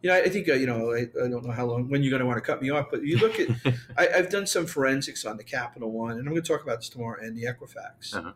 You 0.06 0.12
know, 0.12 0.18
I 0.18 0.30
think 0.30 0.48
uh, 0.48 0.54
you 0.54 0.68
know. 0.68 0.92
I, 0.94 1.08
I 1.20 1.28
don't 1.30 1.44
know 1.44 1.52
how 1.52 1.66
long 1.66 1.90
when 1.90 2.04
you're 2.04 2.12
going 2.12 2.20
to 2.20 2.28
want 2.28 2.38
to 2.38 2.42
cut 2.46 2.62
me 2.62 2.70
off, 2.70 2.90
but 2.92 3.02
you 3.04 3.18
look 3.18 3.40
at. 3.40 3.50
I, 3.98 4.08
I've 4.16 4.30
done 4.30 4.46
some 4.46 4.68
forensics 4.68 5.26
on 5.26 5.36
the 5.38 5.44
Capital 5.44 5.92
One, 5.92 6.12
and 6.12 6.20
I'm 6.20 6.26
going 6.28 6.44
to 6.44 6.48
talk 6.48 6.62
about 6.62 6.78
this 6.78 6.90
tomorrow, 6.90 7.20
and 7.20 7.36
the 7.36 7.46
Equifax. 7.46 8.14
Uh-huh. 8.16 8.34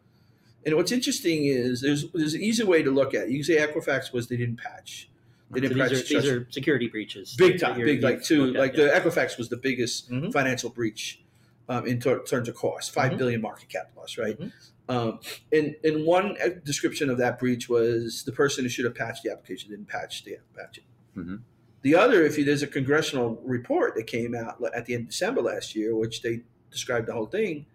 And 0.66 0.76
what's 0.76 0.92
interesting 0.92 1.46
is 1.46 1.82
there's 1.82 2.10
there's 2.12 2.34
an 2.34 2.42
easy 2.42 2.64
way 2.64 2.82
to 2.82 2.90
look 2.90 3.14
at 3.14 3.26
it. 3.26 3.30
You 3.30 3.38
can 3.38 3.44
say 3.44 3.58
Equifax 3.58 4.12
was 4.12 4.30
they 4.30 4.36
didn't 4.38 4.58
patch, 4.60 5.12
they 5.52 5.60
didn't 5.60 5.78
these, 5.78 5.84
patch 5.84 5.92
are, 5.92 5.96
the 5.96 6.00
these 6.02 6.08
structure. 6.08 6.38
are 6.40 6.48
security 6.50 6.88
breaches. 6.88 7.36
big 7.38 7.60
that 7.60 7.68
time, 7.68 7.80
you're- 7.80 7.94
big 7.94 8.02
like 8.04 8.24
two 8.24 8.46
looked 8.46 8.56
at, 8.58 8.62
like 8.62 8.76
yeah. 8.76 8.86
the 8.86 9.08
Equifax 9.10 9.38
was 9.38 9.50
the 9.50 9.58
biggest 9.58 10.10
Mhm. 10.10 10.34
financial 10.34 10.72
breach 10.72 11.22
um, 11.70 11.86
in 11.86 12.00
ter- 12.00 12.24
terms 12.24 12.50
of 12.50 12.56
cost, 12.56 12.92
five 12.92 13.12
Mhm. 13.12 13.18
billion 13.20 13.42
market 13.42 13.70
cap 13.70 13.92
loss, 13.96 14.18
right? 14.18 14.40
Mhm. 14.40 14.52
Um, 14.90 15.20
and 15.54 15.76
and 15.84 16.04
one 16.04 16.36
uh, 16.44 16.50
description 16.66 17.12
of 17.12 17.20
that 17.20 17.38
breach 17.38 17.70
was 17.70 18.24
the 18.24 18.32
person 18.32 18.66
who 18.66 18.70
should 18.70 18.86
have 18.86 18.96
patched 18.96 19.22
the 19.22 19.32
application 19.32 19.70
didn't 19.70 19.88
patch 19.88 20.24
the 20.24 20.38
patch 20.58 20.80
it. 20.80 20.84
Mhm. 21.16 21.42
The 21.82 21.96
other, 21.96 22.24
if 22.24 22.38
you, 22.38 22.44
there's 22.44 22.64
a 22.64 22.68
congressional 22.68 23.40
report 23.44 23.96
that 23.96 24.08
came 24.08 24.36
out 24.36 24.62
at 24.76 24.86
the 24.86 24.94
end 24.96 25.04
of 25.04 25.10
December 25.10 25.42
last 25.42 25.76
year, 25.76 25.96
which 25.96 26.22
they 26.22 26.42
described 26.72 27.08
the 27.08 27.14
whole 27.14 27.26
thing, 27.26 27.66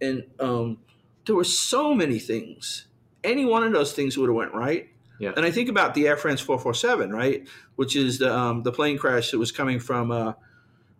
and 0.00 0.24
um, 0.40 0.78
there 1.26 1.36
were 1.36 1.44
so 1.44 1.94
many 1.94 2.18
things. 2.18 2.86
Any 3.22 3.44
one 3.44 3.62
of 3.62 3.72
those 3.72 3.92
things 3.92 4.18
would 4.18 4.28
have 4.28 4.36
went 4.36 4.52
right. 4.54 4.88
Yeah. 5.20 5.32
And 5.36 5.46
I 5.46 5.50
think 5.52 5.68
about 5.68 5.94
the 5.94 6.08
Air 6.08 6.16
France 6.16 6.40
447, 6.40 7.10
right, 7.12 7.46
which 7.76 7.94
is 7.94 8.18
the 8.18 8.36
um, 8.36 8.64
the 8.64 8.72
plane 8.72 8.98
crash 8.98 9.30
that 9.30 9.38
was 9.38 9.52
coming 9.52 9.78
from 9.78 10.10
uh, 10.10 10.32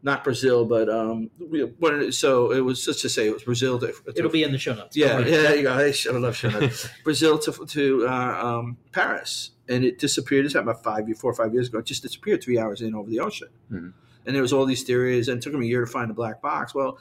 not 0.04 0.22
Brazil, 0.22 0.64
but 0.64 0.88
um, 0.88 1.30
so 2.12 2.52
it 2.52 2.60
was 2.60 2.84
just 2.84 3.00
to 3.02 3.08
say 3.08 3.26
it 3.26 3.32
was 3.34 3.42
Brazil. 3.42 3.78
To, 3.80 3.88
to- 3.88 4.12
It'll 4.16 4.30
be 4.30 4.44
in 4.44 4.52
the 4.52 4.58
show 4.58 4.74
notes. 4.74 4.96
yeah, 4.96 5.18
yeah, 5.18 5.24
there 5.24 5.56
you 5.56 5.62
go. 5.64 5.72
I 5.72 6.16
loved 6.18 6.36
showing 6.36 6.60
that. 6.60 6.90
Brazil 7.02 7.38
to 7.40 7.66
to 7.66 8.06
uh, 8.08 8.12
um, 8.46 8.76
Paris, 8.92 9.50
and 9.68 9.84
it 9.84 9.98
disappeared. 9.98 10.44
This 10.44 10.52
happened 10.52 10.70
about 10.70 10.84
five, 10.84 11.06
four 11.18 11.30
or 11.30 11.34
five 11.34 11.52
years 11.54 11.68
ago. 11.68 11.78
It 11.78 11.86
just 11.86 12.02
disappeared 12.02 12.42
three 12.42 12.58
hours 12.58 12.80
in 12.82 12.94
over 12.94 13.08
the 13.08 13.20
ocean, 13.20 13.48
Mhm. 13.72 13.92
and 14.26 14.34
there 14.34 14.42
was 14.42 14.52
all 14.52 14.66
these 14.66 14.82
theories, 14.82 15.28
and 15.28 15.38
it 15.38 15.42
took 15.42 15.52
them 15.52 15.62
a 15.62 15.66
year 15.66 15.80
to 15.80 15.86
find 15.86 16.10
the 16.10 16.14
black 16.14 16.42
box. 16.42 16.74
Well, 16.74 16.98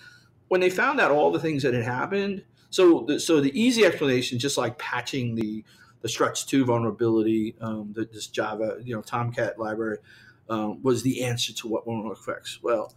when 0.48 0.62
they 0.62 0.70
found 0.70 1.00
out 1.00 1.12
all 1.12 1.32
the 1.32 1.39
things 1.39 1.63
that 1.63 1.74
had 1.74 1.84
happened, 1.84 2.43
so 2.70 3.05
the, 3.08 3.20
so 3.20 3.39
the 3.41 3.58
easy 3.60 3.86
explanation, 3.86 4.39
just 4.39 4.58
like 4.58 4.77
patching 4.77 5.36
the 5.36 5.63
the 6.01 6.10
Struts 6.10 6.43
two 6.43 6.65
vulnerability, 6.65 7.55
um, 7.62 7.93
the, 7.93 8.03
this 8.12 8.27
Java, 8.27 8.77
you 8.84 8.93
know, 8.93 9.01
Tomcat 9.01 9.58
library, 9.58 10.00
um, 10.50 10.84
was 10.84 11.01
the 11.01 11.24
answer 11.24 11.53
to 11.53 11.67
what 11.70 11.86
vulnerable 11.86 12.12
effects. 12.12 12.60
Well, 12.62 12.93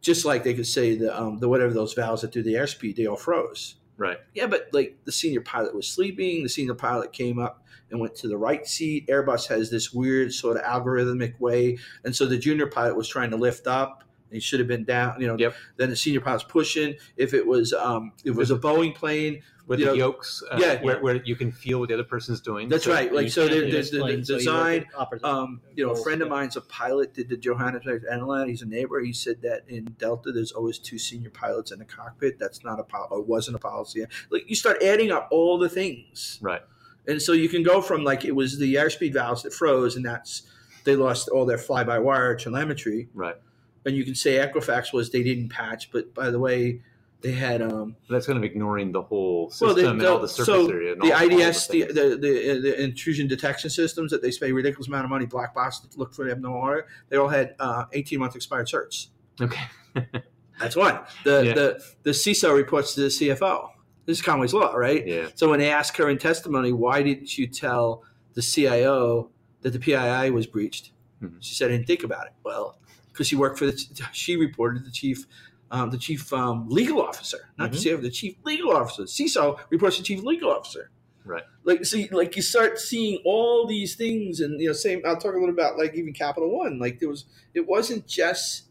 just 0.00 0.24
like 0.24 0.42
they 0.42 0.54
could 0.54 0.66
say 0.66 0.96
the 0.96 1.16
um, 1.16 1.38
the 1.38 1.48
whatever 1.48 1.72
those 1.72 1.94
valves 1.94 2.22
that 2.22 2.32
do 2.32 2.42
the 2.42 2.54
airspeed, 2.54 2.96
they 2.96 3.06
all 3.06 3.16
froze 3.16 3.76
Right. 3.96 4.18
yeah, 4.34 4.46
but 4.48 4.68
like 4.72 4.96
the 5.04 5.12
senior 5.12 5.40
pilot 5.40 5.72
was 5.74 5.86
sleeping. 5.88 6.42
The 6.42 6.48
senior 6.48 6.74
pilot 6.74 7.12
came 7.12 7.38
up 7.38 7.64
and 7.90 8.00
went 8.00 8.14
to 8.16 8.28
the 8.28 8.36
right 8.36 8.66
seat. 8.66 9.06
Airbus 9.08 9.46
has 9.48 9.70
this 9.70 9.92
weird 9.92 10.32
sort 10.32 10.56
of 10.56 10.62
algorithmic 10.62 11.38
way, 11.40 11.78
and 12.04 12.14
so 12.14 12.26
the 12.26 12.38
junior 12.38 12.66
pilot 12.66 12.96
was 12.96 13.08
trying 13.08 13.30
to 13.30 13.36
lift 13.36 13.66
up. 13.66 14.04
and 14.28 14.34
He 14.34 14.40
should 14.40 14.60
have 14.60 14.68
been 14.68 14.84
down. 14.84 15.20
You 15.20 15.26
know. 15.28 15.36
Yep. 15.38 15.54
Then 15.76 15.90
the 15.90 15.96
senior 15.96 16.20
pilot's 16.20 16.44
pushing. 16.44 16.96
If 17.16 17.34
it 17.34 17.46
was, 17.46 17.72
um, 17.72 18.12
if 18.24 18.32
it 18.32 18.36
was 18.36 18.50
a 18.50 18.58
Boeing 18.58 18.94
plane, 18.94 19.42
With 19.66 19.80
the 19.80 19.86
know, 19.86 19.92
yokes, 19.92 20.42
uh, 20.50 20.56
yeah. 20.58 20.82
where, 20.82 20.98
where 21.02 21.22
you 21.24 21.36
can 21.36 21.52
feel 21.52 21.78
what 21.78 21.88
the 21.90 21.94
other 21.94 22.02
person's 22.04 22.40
doing. 22.40 22.70
That's 22.70 22.84
So 22.84 22.92
right. 22.92 23.12
Like 23.12 23.30
so, 23.30 23.46
the, 23.46 23.60
the, 23.60 23.70
this 23.70 23.90
the, 23.90 23.98
plane, 24.00 24.24
so 24.24 24.32
you 24.34 24.38
design. 24.38 24.86
Um, 25.22 25.60
you 25.76 25.84
know, 25.84 25.92
a 25.92 26.02
friend 26.02 26.22
of 26.22 26.28
mine's 26.30 26.56
a 26.56 26.62
pilot. 26.62 27.12
Did 27.12 27.28
the 27.28 27.36
Johannesburg 27.36 28.04
Airline. 28.10 28.48
He's 28.48 28.62
a 28.62 28.66
neighbor. 28.66 28.98
He 29.00 29.12
said 29.12 29.42
that 29.42 29.64
in 29.68 29.84
Delta, 29.98 30.32
there's 30.32 30.52
always 30.52 30.78
two 30.78 30.98
senior 30.98 31.28
pilots 31.28 31.70
in 31.70 31.78
the 31.80 31.84
cockpit. 31.84 32.38
That's 32.38 32.64
not 32.64 32.80
a 32.80 32.82
policy. 32.82 33.16
It 33.20 33.28
wasn't 33.28 33.56
a 33.56 33.60
policy. 33.60 34.06
Like 34.30 34.48
you 34.48 34.56
start 34.56 34.82
adding 34.82 35.10
up 35.10 35.28
all 35.30 35.58
the 35.58 35.68
things. 35.68 36.38
Right. 36.40 36.62
And 37.08 37.20
so 37.20 37.32
you 37.32 37.48
can 37.48 37.62
go 37.62 37.80
from 37.82 38.04
like 38.04 38.24
it 38.24 38.36
was 38.36 38.58
the 38.58 38.74
airspeed 38.76 39.14
valves 39.14 39.42
that 39.42 39.52
froze, 39.54 39.96
and 39.96 40.04
that's 40.04 40.42
they 40.84 40.94
lost 40.94 41.28
all 41.28 41.44
their 41.46 41.58
fly-by-wire 41.58 42.36
telemetry, 42.36 43.08
Right. 43.14 43.36
and 43.84 43.96
you 43.96 44.04
can 44.04 44.14
say 44.14 44.36
Equifax 44.36 44.92
was 44.92 45.10
they 45.10 45.22
didn't 45.22 45.48
patch, 45.48 45.90
but 45.90 46.14
by 46.14 46.30
the 46.30 46.38
way, 46.38 46.82
they 47.20 47.32
had 47.32 47.60
um, 47.62 47.96
That's 48.08 48.26
kind 48.26 48.36
of 48.38 48.44
ignoring 48.44 48.92
the 48.92 49.02
whole 49.02 49.46
well, 49.60 49.74
system 49.74 49.74
they, 49.76 49.86
and 49.86 50.02
all 50.04 50.20
the 50.20 50.28
surface 50.28 50.46
so 50.46 50.70
area. 50.70 50.92
And 50.92 51.02
the 51.02 51.12
all, 51.12 51.22
all 51.22 51.28
the 51.28 51.42
IDS, 51.48 51.66
the, 51.66 51.82
the, 51.86 51.92
the 52.20 52.60
the 52.62 52.82
intrusion 52.82 53.26
detection 53.26 53.70
systems 53.70 54.12
that 54.12 54.22
they 54.22 54.30
spend 54.30 54.52
a 54.52 54.54
ridiculous 54.54 54.86
amount 54.86 55.04
of 55.04 55.10
money, 55.10 55.26
black 55.26 55.52
box 55.54 55.80
to 55.80 55.88
look 55.98 56.14
for 56.14 56.26
them 56.28 56.42
no 56.42 56.50
order, 56.52 56.86
they 57.08 57.16
all 57.16 57.28
had 57.28 57.54
uh, 57.58 57.86
18 57.92 58.18
month 58.20 58.36
expired 58.36 58.68
certs. 58.68 59.08
okay. 59.40 59.64
That's 60.60 60.76
one. 60.76 61.00
The 61.24 61.42
Yeah. 61.46 61.54
the 61.54 61.84
the 62.02 62.10
CISO 62.10 62.54
reports 62.54 62.94
to 62.94 63.00
the 63.02 63.08
CFO. 63.08 63.70
This 64.08 64.20
is 64.20 64.22
Conway's 64.24 64.54
law, 64.54 64.72
right? 64.74 65.06
yeah. 65.06 65.28
So 65.34 65.50
when 65.50 65.58
they 65.58 65.70
ask 65.70 65.94
her 65.98 66.08
in 66.08 66.16
testimony, 66.16 66.72
why 66.72 67.02
didn't 67.02 67.36
you 67.36 67.46
tell 67.46 68.04
the 68.32 68.40
CIO 68.40 69.28
that 69.60 69.74
the 69.74 69.78
PII 69.78 70.30
was 70.30 70.46
breached? 70.46 70.92
Mhm. 71.22 71.34
She 71.40 71.54
said, 71.54 71.70
I 71.70 71.76
didn't 71.76 71.86
think 71.86 72.04
about 72.04 72.26
it. 72.26 72.32
Well, 72.42 72.78
because 73.12 73.26
she 73.28 73.36
worked 73.36 73.58
for 73.58 73.66
the, 73.66 73.76
she 74.12 74.36
reported 74.36 74.86
the 74.86 74.90
chief, 74.90 75.26
um, 75.70 75.90
the 75.90 75.98
chief 75.98 76.32
um, 76.32 76.70
legal 76.70 77.02
officer, 77.02 77.50
not 77.58 77.66
Mm-hmm. 77.66 77.74
the 77.74 77.80
CIO, 77.82 77.96
the 77.98 78.10
chief 78.10 78.36
legal 78.44 78.72
officer. 78.74 79.02
CISO 79.02 79.58
reports 79.68 79.96
to 79.96 80.02
the 80.02 80.06
chief 80.06 80.22
legal 80.24 80.50
officer. 80.50 80.90
Right. 81.26 81.42
Like, 81.64 81.84
see, 81.84 82.08
like 82.10 82.34
you 82.34 82.40
start 82.40 82.78
seeing 82.78 83.20
all 83.26 83.66
these 83.66 83.94
things, 83.94 84.40
and 84.40 84.58
you 84.58 84.68
know, 84.68 84.72
same. 84.72 85.02
I'll 85.04 85.16
talk 85.18 85.34
a 85.34 85.38
little 85.38 85.50
about 85.50 85.76
like 85.76 85.94
even 85.94 86.14
Capital 86.14 86.48
One. 86.56 86.78
Like 86.78 86.98
there 87.00 87.10
was, 87.10 87.26
it 87.52 87.68
wasn't 87.68 88.06
just 88.06 88.67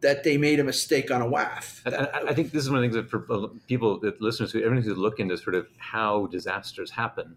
that 0.00 0.24
they 0.24 0.36
made 0.36 0.60
a 0.60 0.64
mistake 0.64 1.10
on 1.10 1.20
a 1.20 1.26
WAF. 1.26 1.80
I, 1.86 2.18
I, 2.18 2.28
I 2.28 2.34
think 2.34 2.52
this 2.52 2.62
is 2.62 2.70
one 2.70 2.82
of 2.82 2.90
the 2.90 3.00
things 3.00 3.10
that 3.10 3.10
for 3.10 3.26
uh, 3.32 3.48
people, 3.66 3.98
that 4.00 4.20
listeners, 4.20 4.52
who 4.52 4.60
everyone 4.60 4.82
who's 4.82 4.96
look 4.96 5.18
into 5.18 5.36
sort 5.36 5.56
of 5.56 5.66
how 5.78 6.26
disasters 6.26 6.90
happen, 6.90 7.36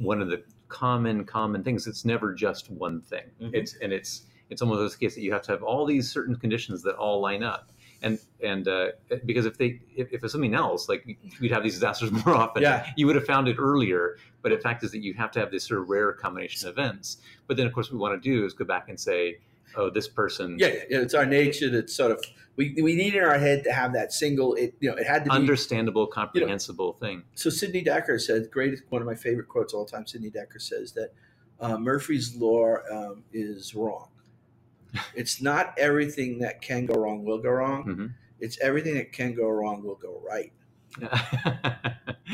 one 0.00 0.20
of 0.20 0.28
the 0.28 0.42
common 0.68 1.24
common 1.24 1.62
things 1.62 1.86
it's 1.86 2.04
never 2.04 2.32
just 2.32 2.70
one 2.70 3.00
thing. 3.02 3.24
Mhm. 3.40 3.50
It's 3.52 3.76
and 3.76 3.92
it's 3.92 4.22
it's 4.50 4.62
almost 4.62 4.78
those 4.78 4.96
cases 4.96 5.16
that 5.16 5.22
you 5.22 5.32
have 5.32 5.42
to 5.42 5.52
have 5.52 5.62
all 5.62 5.86
these 5.86 6.10
certain 6.10 6.34
conditions 6.36 6.82
that 6.82 6.94
all 6.96 7.20
line 7.20 7.42
up. 7.42 7.70
And 8.02 8.18
and 8.42 8.66
uh, 8.66 8.88
because 9.24 9.46
if 9.46 9.58
they 9.58 9.80
if, 9.94 10.12
if 10.12 10.24
it's 10.24 10.32
something 10.32 10.54
else, 10.54 10.88
like 10.88 11.06
we'd 11.40 11.52
have 11.52 11.62
these 11.62 11.74
disasters 11.74 12.10
more 12.26 12.34
often. 12.34 12.62
Yeah. 12.62 12.90
You 12.96 13.06
would 13.06 13.16
have 13.16 13.26
found 13.26 13.48
it 13.48 13.56
earlier. 13.58 14.16
But 14.42 14.50
the 14.50 14.58
fact 14.58 14.82
is 14.82 14.90
that 14.90 15.02
you 15.04 15.14
have 15.14 15.30
to 15.32 15.40
have 15.40 15.52
this 15.52 15.64
sort 15.64 15.80
of 15.80 15.88
rare 15.88 16.12
combination 16.12 16.68
of 16.68 16.76
events. 16.76 17.18
But 17.46 17.56
then 17.56 17.66
of 17.66 17.72
course 17.72 17.88
what 17.88 17.94
we 17.94 18.00
want 18.00 18.20
to 18.20 18.28
do 18.28 18.44
is 18.44 18.54
go 18.54 18.64
back 18.64 18.88
and 18.88 18.98
say, 18.98 19.38
oh, 19.76 19.90
this 19.90 20.08
person 20.08 20.56
Yeah, 20.58 20.68
yeah, 20.88 20.98
it's 20.98 21.14
our 21.14 21.26
nature 21.26 21.70
that 21.70 21.90
sort 21.90 22.12
of 22.12 22.24
we, 22.56 22.74
we 22.82 22.94
need 22.94 23.14
in 23.14 23.24
our 23.24 23.38
head 23.38 23.64
to 23.64 23.72
have 23.72 23.94
that 23.94 24.12
single. 24.12 24.54
It 24.54 24.74
you 24.80 24.90
know 24.90 24.96
it 24.96 25.06
had 25.06 25.24
to 25.24 25.30
be. 25.30 25.36
understandable, 25.36 26.06
comprehensible 26.06 26.94
thing. 26.94 27.22
so 27.34 27.50
Sidney 27.50 27.82
Dekker 27.82 28.20
said, 28.20 28.50
great 28.50 28.78
one 28.90 29.00
of 29.00 29.06
my 29.06 29.14
favorite 29.14 29.48
quotes 29.48 29.72
all 29.72 29.86
time. 29.86 30.06
Sidney 30.06 30.30
Dekker 30.30 30.60
says 30.60 30.92
that 30.92 31.12
uh, 31.60 31.78
Murphy's 31.78 32.36
law 32.36 32.76
um, 32.90 33.24
is 33.32 33.74
wrong. 33.74 34.08
It's 35.14 35.40
not 35.40 35.74
everything 35.78 36.40
that 36.40 36.60
can 36.60 36.84
go 36.84 36.94
wrong 36.94 37.24
will 37.24 37.38
go 37.38 37.50
wrong. 37.50 37.84
Mhm. 37.84 38.14
It's 38.40 38.58
everything 38.60 38.94
that 38.96 39.12
can 39.12 39.34
go 39.34 39.48
wrong 39.48 39.82
will 39.82 39.94
go 39.94 40.20
right. 40.28 40.52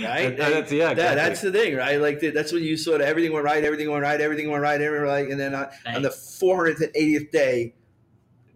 right? 0.02 0.36
That's, 0.36 0.72
yeah, 0.72 0.92
That, 0.92 0.92
exactly. 0.92 0.94
that's 0.94 1.40
the 1.42 1.52
thing, 1.52 1.76
right? 1.76 2.00
Like 2.00 2.20
the, 2.20 2.30
that's 2.30 2.52
when 2.52 2.62
you 2.62 2.76
sort 2.76 3.00
of 3.00 3.06
everything 3.06 3.32
went 3.32 3.44
right, 3.44 3.62
everything 3.64 3.90
went 3.90 4.02
right, 4.02 4.20
everything 4.20 4.50
went 4.50 4.62
right, 4.62 4.80
everything 4.80 5.02
went 5.02 5.12
right, 5.12 5.28
and 5.30 5.40
then 5.40 5.54
on, 5.54 5.68
on 5.86 6.02
the 6.02 6.08
480th 6.10 7.30
day, 7.30 7.74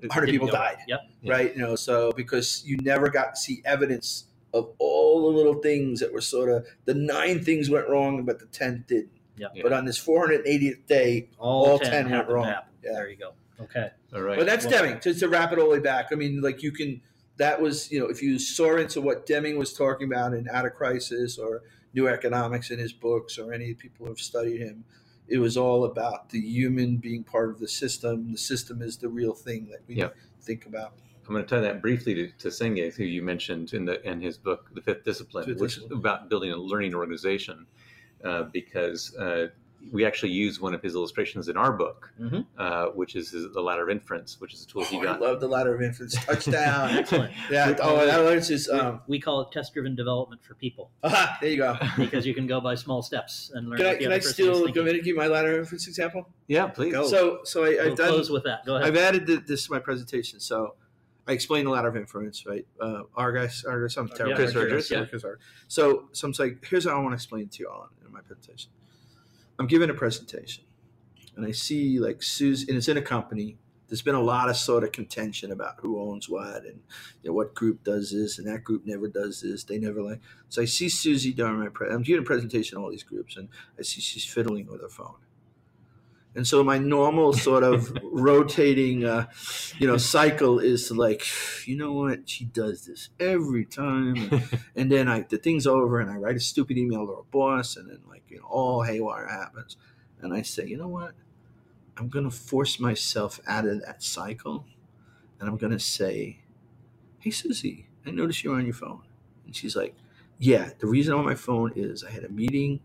100 0.00 0.26
people 0.30 0.47
Didn't 0.49 0.59
go 0.59 0.64
died. 0.64 0.76
right. 0.78 0.85
Yep. 0.88 1.00
Right? 1.25 1.54
You 1.56 1.62
know, 1.62 1.76
so 1.76 2.12
because 2.12 2.62
you 2.66 2.76
never 2.78 3.09
got 3.09 3.35
to 3.37 3.40
see 3.40 3.62
evidence 3.64 4.25
of 4.52 4.71
all 4.78 5.23
the 5.30 5.37
little 5.37 5.54
things 5.62 6.00
that 6.00 6.12
were 6.12 6.21
sort 6.21 6.49
of 6.50 6.66
the 6.85 6.94
nine 6.94 7.42
things 7.44 7.71
went 7.71 7.88
wrong, 7.88 8.25
but 8.25 8.38
the 8.40 8.47
tenth 8.47 8.87
didn't. 8.88 9.11
Yep. 9.37 9.52
Yeah. 9.54 9.62
But 9.62 9.73
on 9.73 9.85
this 9.85 9.99
480th 10.04 10.87
day, 10.87 11.28
All, 11.38 11.66
All 11.66 11.78
10, 11.78 11.90
10 11.90 12.11
went 12.11 12.28
wrong. 12.28 12.47
Yeah. 12.49 12.61
There 12.82 13.09
you 13.09 13.16
go. 13.16 13.32
Okay. 13.61 13.90
All 14.12 14.21
right. 14.23 14.37
but 14.37 14.47
that's 14.47 14.66
Well- 14.66 14.82
Deming. 14.82 15.00
To, 15.00 15.14
to 15.14 15.28
wrap 15.28 15.52
it 15.52 15.59
all 15.59 15.66
the 15.66 15.71
way 15.71 15.78
back, 15.78 16.09
I 16.12 16.16
mean, 16.16 16.40
like 16.40 16.62
you 16.62 16.73
can. 16.73 17.00
That 17.39 17.61
was, 17.61 17.91
you 17.91 17.99
know, 17.99 18.07
if 18.07 18.23
you 18.23 18.39
saw 18.39 18.77
into 18.77 19.01
what 19.01 19.27
Deming 19.27 19.57
was 19.59 19.73
talking 19.73 20.07
about 20.12 20.35
in 20.35 20.49
Out 20.49 20.67
of 20.67 20.75
Crisis 20.75 21.39
or 21.39 21.62
New 21.95 22.09
Economics 22.09 22.71
in 22.71 22.79
his 22.79 22.93
books 22.93 23.39
or 23.39 23.53
any 23.53 23.75
people 23.75 24.07
who 24.07 24.12
have 24.12 24.21
studied 24.21 24.61
him, 24.61 24.85
it 25.29 25.39
was 25.39 25.57
all 25.57 25.85
about 25.85 26.29
the 26.31 26.41
human 26.41 26.97
being 26.97 27.25
part 27.25 27.51
of 27.51 27.59
the 27.59 27.69
system. 27.69 28.31
The 28.33 28.39
system 28.39 28.83
is 28.83 28.99
the 28.99 29.09
real 29.09 29.35
thing 29.35 29.69
that 29.71 29.81
we 29.87 29.97
Yeah. 29.97 30.11
think 30.43 30.67
about. 30.67 30.95
I'm 31.27 31.33
going 31.35 31.45
to 31.47 31.49
tie 31.55 31.61
that 31.61 31.81
briefly 31.81 32.15
to, 32.15 32.29
to 32.39 32.49
Senge, 32.49 32.95
who 32.95 33.05
you 33.05 33.23
mentioned 33.23 33.73
in 33.73 33.85
the 33.85 34.03
in 34.07 34.21
his 34.21 34.37
book, 34.37 34.71
The 34.75 34.83
Fifth 34.83 35.05
Discipline, 35.05 35.45
Fifth 35.47 35.61
which 35.61 35.75
Discipline. 35.77 35.93
is 35.93 35.99
about 36.01 36.29
building 36.29 36.51
a 36.53 36.57
learning 36.57 36.95
organization, 36.95 37.67
uh, 38.25 38.43
because 38.45 39.15
uh, 39.17 39.49
we 39.91 40.05
actually 40.05 40.31
use 40.33 40.61
one 40.61 40.75
of 40.75 40.83
his 40.83 40.95
illustrations 40.95 41.49
in 41.49 41.57
our 41.57 41.73
book, 41.73 42.12
Mhm. 42.21 42.47
uh, 42.57 42.87
which 42.89 43.17
is 43.17 43.31
his, 43.31 43.53
the 43.53 43.61
ladder 43.61 43.83
of 43.83 43.91
inference, 43.91 44.41
which 44.41 44.55
is 44.55 44.62
a 44.62 44.67
tool 44.67 44.85
he 44.85 44.97
Oh, 44.99 45.03
I 45.03 45.19
love 45.19 45.41
the 45.41 45.49
ladder 45.49 45.75
of 45.75 45.83
inference 45.83 46.15
touchdown. 46.25 46.91
Excellent. 46.99 47.33
Yeah. 47.51 47.71
Oh, 47.81 47.83
call 47.83 47.97
that 48.07 48.21
it- 48.21 48.35
was 48.37 48.49
just 48.49 48.71
um. 48.71 49.01
we 49.07 49.19
call 49.21 49.41
it 49.43 49.53
test-driven 49.53 49.95
development 49.97 50.43
for 50.45 50.55
people 50.55 50.91
Aha, 51.03 51.39
there 51.41 51.51
you 51.51 51.57
go. 51.57 51.77
because 51.99 52.25
you 52.27 52.35
can 52.35 52.47
go 52.47 52.61
by 52.61 52.75
small 52.75 53.03
steps 53.03 53.51
and 53.55 53.69
learn. 53.69 53.79
Can 53.79 53.87
I 53.87 53.89
what 53.91 53.99
the 53.99 54.05
can 54.05 54.07
other 54.12 54.15
I 54.15 54.19
person 54.19 54.29
is 54.29 54.35
steal? 54.35 54.55
thinking. 54.55 54.75
Go 54.75 54.81
ahead 54.83 54.95
and 54.97 55.05
give 55.05 55.17
my 55.17 55.27
ladder 55.27 55.53
of 55.55 55.59
inference 55.61 55.89
example. 55.89 56.29
yeah, 56.47 56.67
please. 56.69 56.93
Go. 56.93 57.07
So 57.09 57.41
so 57.45 57.65
I, 57.65 57.69
We'll 57.71 57.91
I've 57.91 57.97
done. 57.97 58.09
close 58.09 58.31
with 58.31 58.45
that. 58.45 58.65
Go 58.67 58.77
ahead. 58.77 58.87
I've 58.89 58.97
added 58.97 59.27
th- 59.27 59.47
this 59.47 59.67
to 59.67 59.73
my 59.73 59.79
presentation. 59.79 60.39
So 60.41 60.77
I 61.27 61.33
explained 61.33 61.67
the 61.67 61.71
ladder 61.71 61.89
of 61.89 61.97
inference, 61.97 62.45
right? 62.47 62.67
Uh, 62.81 63.03
Argus, 63.15 63.65
Argus, 63.65 63.97
I'm 63.97 64.09
terrible. 64.09 64.37
Chris 64.37 64.55
Argyris, 64.55 64.91
yeah. 64.91 65.05
Chris 65.07 65.23
Argyris. 65.23 65.37
So 65.69 66.09
so 66.12 66.27
I'm 66.29 66.35
like, 66.39 66.65
here's 66.65 66.85
how 66.85 66.93
I 66.93 66.99
want 66.99 67.11
to 67.11 67.15
explain 67.15 67.49
to 67.49 67.59
you 67.61 67.69
all 67.69 67.89
in, 68.01 68.07
in 68.07 68.12
my 68.12 68.21
presentation. 68.21 68.71
I'm 69.62 69.69
giving 69.69 69.90
a 69.90 69.95
presentation, 69.95 70.64
and 71.37 71.47
I 71.47 71.52
see 71.52 72.00
like 72.00 72.21
Susie, 72.21 72.66
and 72.69 72.76
it's 72.76 72.88
in 72.88 72.97
a 72.97 73.02
company. 73.02 73.59
There's 73.87 74.02
been 74.02 74.16
a 74.16 74.21
lot 74.21 74.50
of 74.50 74.57
sort 74.57 74.83
of 74.83 74.90
contention 74.90 75.52
about 75.52 75.75
who 75.78 76.00
owns 76.00 76.28
what 76.28 76.64
and 76.64 76.81
you 77.23 77.31
know, 77.31 77.33
what 77.33 77.54
group 77.54 77.85
does 77.85 78.11
this 78.11 78.38
and 78.38 78.49
that 78.49 78.64
group 78.64 78.85
never 78.87 79.07
does 79.07 79.40
this. 79.42 79.62
They 79.62 79.78
never 79.78 80.02
like. 80.02 80.21
So 80.49 80.62
I 80.62 80.64
see 80.64 80.88
Susie 80.88 81.33
during 81.33 81.61
my 81.61 81.69
pre- 81.69 81.90
I'm 81.90 82.02
giving 82.02 82.25
a 82.25 82.26
presentation 82.26 82.76
on 82.76 82.83
all 82.83 82.90
these 82.90 83.04
groups, 83.04 83.37
and 83.37 83.50
I 83.78 83.83
see 83.83 84.00
she's 84.00 84.25
fiddling 84.25 84.66
with 84.66 84.81
her 84.81 84.88
phone. 84.88 85.14
And 86.35 86.47
so 86.47 86.65
my 86.65 86.79
normal 86.79 87.35
sort 87.35 87.62
of 87.62 87.97
rotating, 88.03 89.05
uh, 89.05 89.27
you 89.79 89.87
know, 89.87 89.99
cycle 89.99 90.59
is 90.59 90.89
to 90.89 90.95
like, 90.95 91.27
you 91.67 91.77
know 91.77 91.93
what? 91.93 92.29
She 92.29 92.47
does 92.47 92.87
this 92.87 93.11
every 93.21 93.67
time, 93.67 94.17
and, 94.17 94.61
and 94.77 94.91
then 94.91 95.09
I 95.09 95.23
the 95.29 95.37
thing's 95.37 95.67
over, 95.67 96.01
and 96.01 96.11
I 96.11 96.17
write 96.17 96.37
a 96.37 96.41
stupid 96.41 96.79
email 96.79 97.07
to 97.07 97.12
her 97.17 97.23
boss, 97.31 97.77
and 97.77 97.91
then 97.91 97.99
like 98.09 98.23
you 98.29 98.39
know 98.39 98.47
all 98.47 98.83
haywire 98.83 99.29
happens, 99.29 99.77
and 100.21 100.33
I 100.33 100.43
say, 100.43 100.67
you 100.67 100.79
know 100.79 100.89
what? 100.89 101.12
I'm 101.99 102.09
gonna 102.09 102.31
force 102.31 102.81
myself 102.81 103.39
out 103.47 103.67
of 103.67 103.83
that 103.83 104.03
cycle, 104.03 104.65
and 105.39 105.49
I'm 105.51 105.59
gonna 105.59 105.79
say, 105.79 106.41
hey 107.19 107.31
Susie, 107.31 107.89
I 108.07 108.11
noticed 108.11 108.43
you're 108.43 108.57
on 108.57 108.65
your 108.65 108.75
phone, 108.75 109.03
and 109.45 109.55
she's 109.55 109.77
like, 109.77 109.95
yeah. 110.39 110.71
The 110.79 110.87
reason 110.87 111.12
I'm 111.12 111.21
on 111.21 111.27
my 111.27 111.35
phone 111.35 111.73
is 111.77 112.03
I 112.03 112.11
had 112.11 112.25
a 112.25 112.31
meeting 112.31 112.81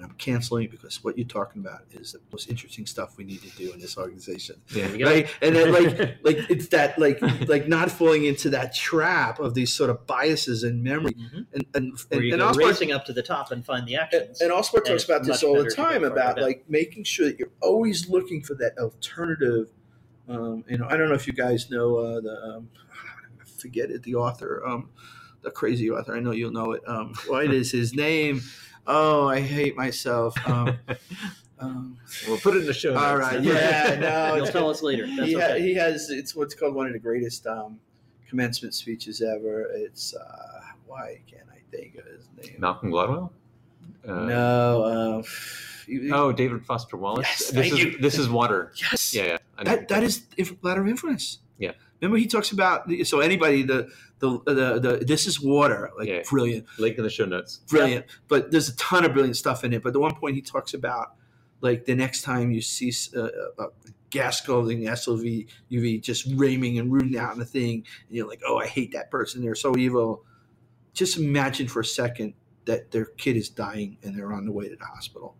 and 0.00 0.10
I'm 0.10 0.16
canceling 0.16 0.68
because 0.70 1.04
what 1.04 1.18
you're 1.18 1.28
talking 1.28 1.60
about 1.60 1.82
is 1.90 2.12
the 2.12 2.20
most 2.32 2.48
interesting 2.48 2.86
stuff 2.86 3.18
we 3.18 3.24
need 3.24 3.42
to 3.42 3.50
do 3.50 3.70
in 3.72 3.78
this 3.80 3.98
organization. 3.98 4.56
yeah. 4.70 4.86
There 4.86 4.96
you 4.96 5.04
go. 5.04 5.10
Right? 5.10 5.28
And 5.42 5.54
then 5.54 5.72
like 5.72 5.98
like 6.22 6.50
it's 6.50 6.68
that 6.68 6.98
like 6.98 7.20
like 7.48 7.68
not 7.68 7.90
falling 7.90 8.24
into 8.24 8.48
that 8.50 8.74
trap 8.74 9.40
of 9.40 9.52
these 9.52 9.72
sort 9.72 9.90
of 9.90 10.06
biases 10.06 10.62
and 10.62 10.82
memory. 10.82 11.12
Mhm. 11.12 11.46
And 11.52 11.66
and 11.74 11.98
Where 12.08 12.22
and, 12.22 12.40
and 12.40 12.56
racing 12.56 12.92
up 12.92 13.04
to 13.06 13.12
the 13.12 13.22
top 13.22 13.50
and 13.50 13.64
find 13.64 13.86
the 13.86 13.96
actions. 13.96 14.40
and 14.40 14.50
And 14.50 14.64
talks 14.64 14.72
it's 14.74 15.04
about 15.04 15.24
this 15.24 15.42
all 15.42 15.52
the 15.56 15.64
better 15.64 15.70
to 15.70 15.76
go 15.76 15.82
time 15.84 16.04
about 16.04 16.40
like 16.40 16.64
making 16.66 17.04
sure 17.04 17.26
that 17.26 17.38
you're 17.38 17.52
always 17.60 18.08
looking 18.08 18.42
for 18.42 18.54
that 18.54 18.78
alternative. 18.78 19.68
Um, 20.28 20.64
you 20.66 20.78
know, 20.78 20.86
I 20.88 20.96
don't 20.96 21.08
know 21.08 21.14
if 21.14 21.26
you 21.26 21.34
guys 21.34 21.70
know 21.70 21.96
uh, 21.96 22.20
the 22.20 22.42
um, 22.56 22.70
I 23.38 23.44
forget 23.60 23.90
it, 23.90 24.02
the 24.04 24.14
author, 24.14 24.62
um, 24.66 24.88
the 25.42 25.50
crazy 25.50 25.90
author. 25.90 26.16
I 26.16 26.20
know 26.20 26.30
you'll 26.30 26.52
know 26.52 26.72
it. 26.72 26.82
Um, 26.86 27.12
what 27.26 27.52
is 27.52 27.70
his 27.70 27.92
name? 28.06 28.40
Oh, 28.92 29.28
I 29.28 29.40
hate 29.40 29.76
myself. 29.76 30.34
Um, 30.48 30.76
um, 31.60 31.96
we'll 32.26 32.38
put 32.38 32.56
it 32.56 32.60
in 32.60 32.66
the 32.66 32.74
show. 32.74 32.94
All 32.96 33.18
notes. 33.18 33.32
right, 33.34 33.42
yeah, 33.42 33.96
no, 34.00 34.26
You'll 34.34 34.36
it's- 34.44 34.52
tell 34.52 34.68
us 34.70 34.82
later. 34.82 35.06
That's 35.06 35.28
he, 35.28 35.34
ha- 35.34 35.54
he 35.54 35.74
has 35.74 36.10
it's 36.10 36.34
what's 36.34 36.54
called 36.54 36.74
one 36.74 36.86
of 36.86 36.92
the 36.92 36.98
greatest 36.98 37.46
um, 37.46 37.78
commencement 38.28 38.74
speeches 38.74 39.22
ever. 39.22 39.68
It's 39.72 40.14
uh, 40.14 40.60
why 40.86 41.20
can't 41.30 41.46
I 41.52 41.58
think 41.74 41.96
of 41.96 42.04
his 42.06 42.26
name? 42.36 42.56
Malcolm 42.58 42.90
Gladwell. 42.90 43.30
Uh, 44.06 44.12
no. 44.24 44.82
Uh, 44.82 45.22
you- 45.86 46.10
Oh, 46.14 46.32
David 46.32 46.64
Foster 46.66 46.96
Wallace. 46.96 47.26
Yes, 47.28 47.50
this 47.50 47.70
thank 47.70 47.72
is 47.72 47.78
you. 47.94 47.98
this 47.98 48.18
is 48.18 48.28
water. 48.28 48.72
yes. 48.76 49.14
Yeah, 49.14 49.24
yeah. 49.24 49.36
That 49.64 49.88
that 49.88 50.02
is 50.02 50.22
inf- 50.36 50.56
ladder 50.62 50.80
of 50.82 50.88
influence. 50.88 51.38
Yeah. 51.58 51.72
Remember 52.00 52.16
he 52.18 52.26
talks 52.26 52.52
about 52.52 52.90
so 53.04 53.20
anybody 53.20 53.62
the 53.62 53.88
the 54.20 54.38
the, 54.46 54.80
the 54.80 55.04
this 55.04 55.26
is 55.26 55.40
water 55.40 55.90
like 55.98 56.08
Yeah. 56.08 56.22
brilliant. 56.28 56.66
Link 56.78 56.96
in 56.98 57.04
the 57.04 57.10
show 57.10 57.24
notes. 57.26 57.60
brilliant. 57.68 58.06
But 58.28 58.50
there's 58.50 58.68
a 58.68 58.76
ton 58.76 59.04
of 59.04 59.12
brilliant 59.12 59.36
stuff 59.36 59.64
in 59.64 59.72
it. 59.72 59.82
But 59.82 59.92
the 59.92 60.00
one 60.00 60.14
point 60.14 60.34
he 60.34 60.42
talks 60.42 60.74
about 60.74 61.14
like 61.60 61.84
the 61.84 61.94
next 61.94 62.22
time 62.22 62.50
you 62.50 62.62
see 62.62 62.92
uh, 63.16 63.28
a, 63.58 63.64
a 63.64 63.68
gas 64.10 64.40
clothing 64.40 64.80
SLV 64.82 65.46
UV 65.70 66.02
just 66.02 66.26
raiming 66.34 66.78
and 66.78 66.90
rooting 66.92 67.18
out 67.18 67.32
in 67.32 67.38
the 67.38 67.44
thing 67.44 67.84
and 68.08 68.16
you're 68.16 68.26
like 68.26 68.40
oh 68.46 68.58
I 68.58 68.66
hate 68.66 68.92
that 68.92 69.10
person. 69.10 69.42
They're 69.42 69.54
so 69.54 69.76
evil. 69.76 70.24
Just 70.94 71.18
imagine 71.18 71.68
for 71.68 71.80
a 71.80 71.84
second 71.84 72.34
that 72.64 72.90
their 72.90 73.04
kid 73.04 73.36
is 73.36 73.48
dying 73.48 73.98
and 74.02 74.16
they're 74.18 74.32
on 74.32 74.44
the 74.44 74.52
way 74.52 74.68
to 74.68 74.76
the 74.76 74.84
hospital, 74.84 75.34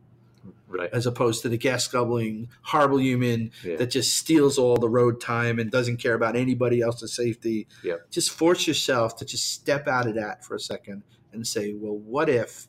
Right. 0.69 0.89
as 0.93 1.05
opposed 1.05 1.43
to 1.43 1.49
the 1.49 1.57
gas 1.59 1.89
gubbling, 1.89 2.49
horrible 2.63 3.01
human 3.01 3.51
Yeah. 3.65 3.77
that 3.77 3.91
just 3.91 4.17
steals 4.17 4.57
all 4.57 4.77
the 4.77 4.89
road 4.89 5.21
time 5.21 5.59
and 5.59 5.69
doesn't 5.71 5.97
care 5.97 6.15
about 6.15 6.37
anybody 6.37 6.81
else's 6.81 7.13
safety. 7.13 7.67
Yeah. 7.83 7.97
Just 8.11 8.31
force 8.31 8.67
yourself 8.69 9.17
to 9.17 9.25
just 9.25 9.53
step 9.53 9.89
out 9.89 10.07
of 10.07 10.15
that 10.15 10.45
for 10.45 10.55
a 10.55 10.61
second 10.61 11.03
and 11.33 11.45
say, 11.47 11.75
well, 11.75 11.97
what 11.97 12.29
if 12.29 12.69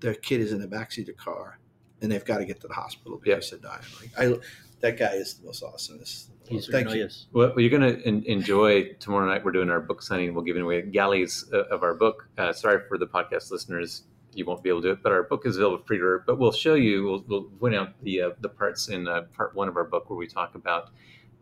their 0.00 0.14
kid 0.14 0.40
is 0.42 0.52
in 0.52 0.60
the 0.60 0.68
backseat 0.68 1.00
of 1.00 1.06
the 1.06 1.12
car 1.14 1.58
and 2.02 2.12
they've 2.12 2.24
got 2.24 2.38
to 2.38 2.44
get 2.44 2.60
to 2.60 2.68
the 2.68 2.74
hospital 2.74 3.18
because 3.22 3.50
they're 3.50 3.58
dying? 3.58 3.82
Like 4.00 4.10
I, 4.18 4.38
that 4.80 4.98
guy 4.98 5.14
is 5.14 5.34
the 5.34 5.46
most 5.46 5.62
awesomest. 5.62 6.26
He's 6.46 6.66
Thank 6.68 6.88
really 6.88 6.98
you. 6.98 7.04
is. 7.06 7.26
Well, 7.32 7.58
you're 7.58 7.70
going 7.70 7.96
to 7.96 8.06
en- 8.06 8.22
enjoy 8.26 8.92
tomorrow 9.00 9.26
night. 9.26 9.42
We're 9.46 9.52
doing 9.52 9.70
our 9.70 9.80
book 9.80 10.02
signing. 10.02 10.34
We're 10.34 10.42
giving 10.42 10.60
away 10.62 10.82
galleys 10.82 11.46
uh, 11.54 11.64
of 11.70 11.82
our 11.82 11.94
book. 11.94 12.28
Uh, 12.36 12.52
sorry 12.52 12.82
for 12.86 12.98
the 12.98 13.06
podcast 13.06 13.50
listeners, 13.50 14.02
you 14.36 14.44
won't 14.44 14.62
be 14.62 14.68
able 14.68 14.82
to 14.82 14.88
do 14.88 14.92
it, 14.92 15.02
but 15.02 15.12
our 15.12 15.22
book 15.22 15.46
is 15.46 15.56
available 15.56 15.78
for 15.78 15.84
pre-order. 15.84 16.24
But 16.26 16.38
we'll 16.38 16.52
show 16.52 16.74
you. 16.74 17.04
We'll, 17.04 17.24
we'll 17.28 17.42
point 17.44 17.74
out 17.74 18.00
the 18.02 18.22
uh, 18.22 18.30
the 18.40 18.48
parts 18.48 18.88
in 18.88 19.06
uh, 19.08 19.22
part 19.36 19.54
one 19.54 19.68
of 19.68 19.76
our 19.76 19.84
book 19.84 20.08
where 20.10 20.16
we 20.16 20.26
talk 20.26 20.54
about 20.54 20.90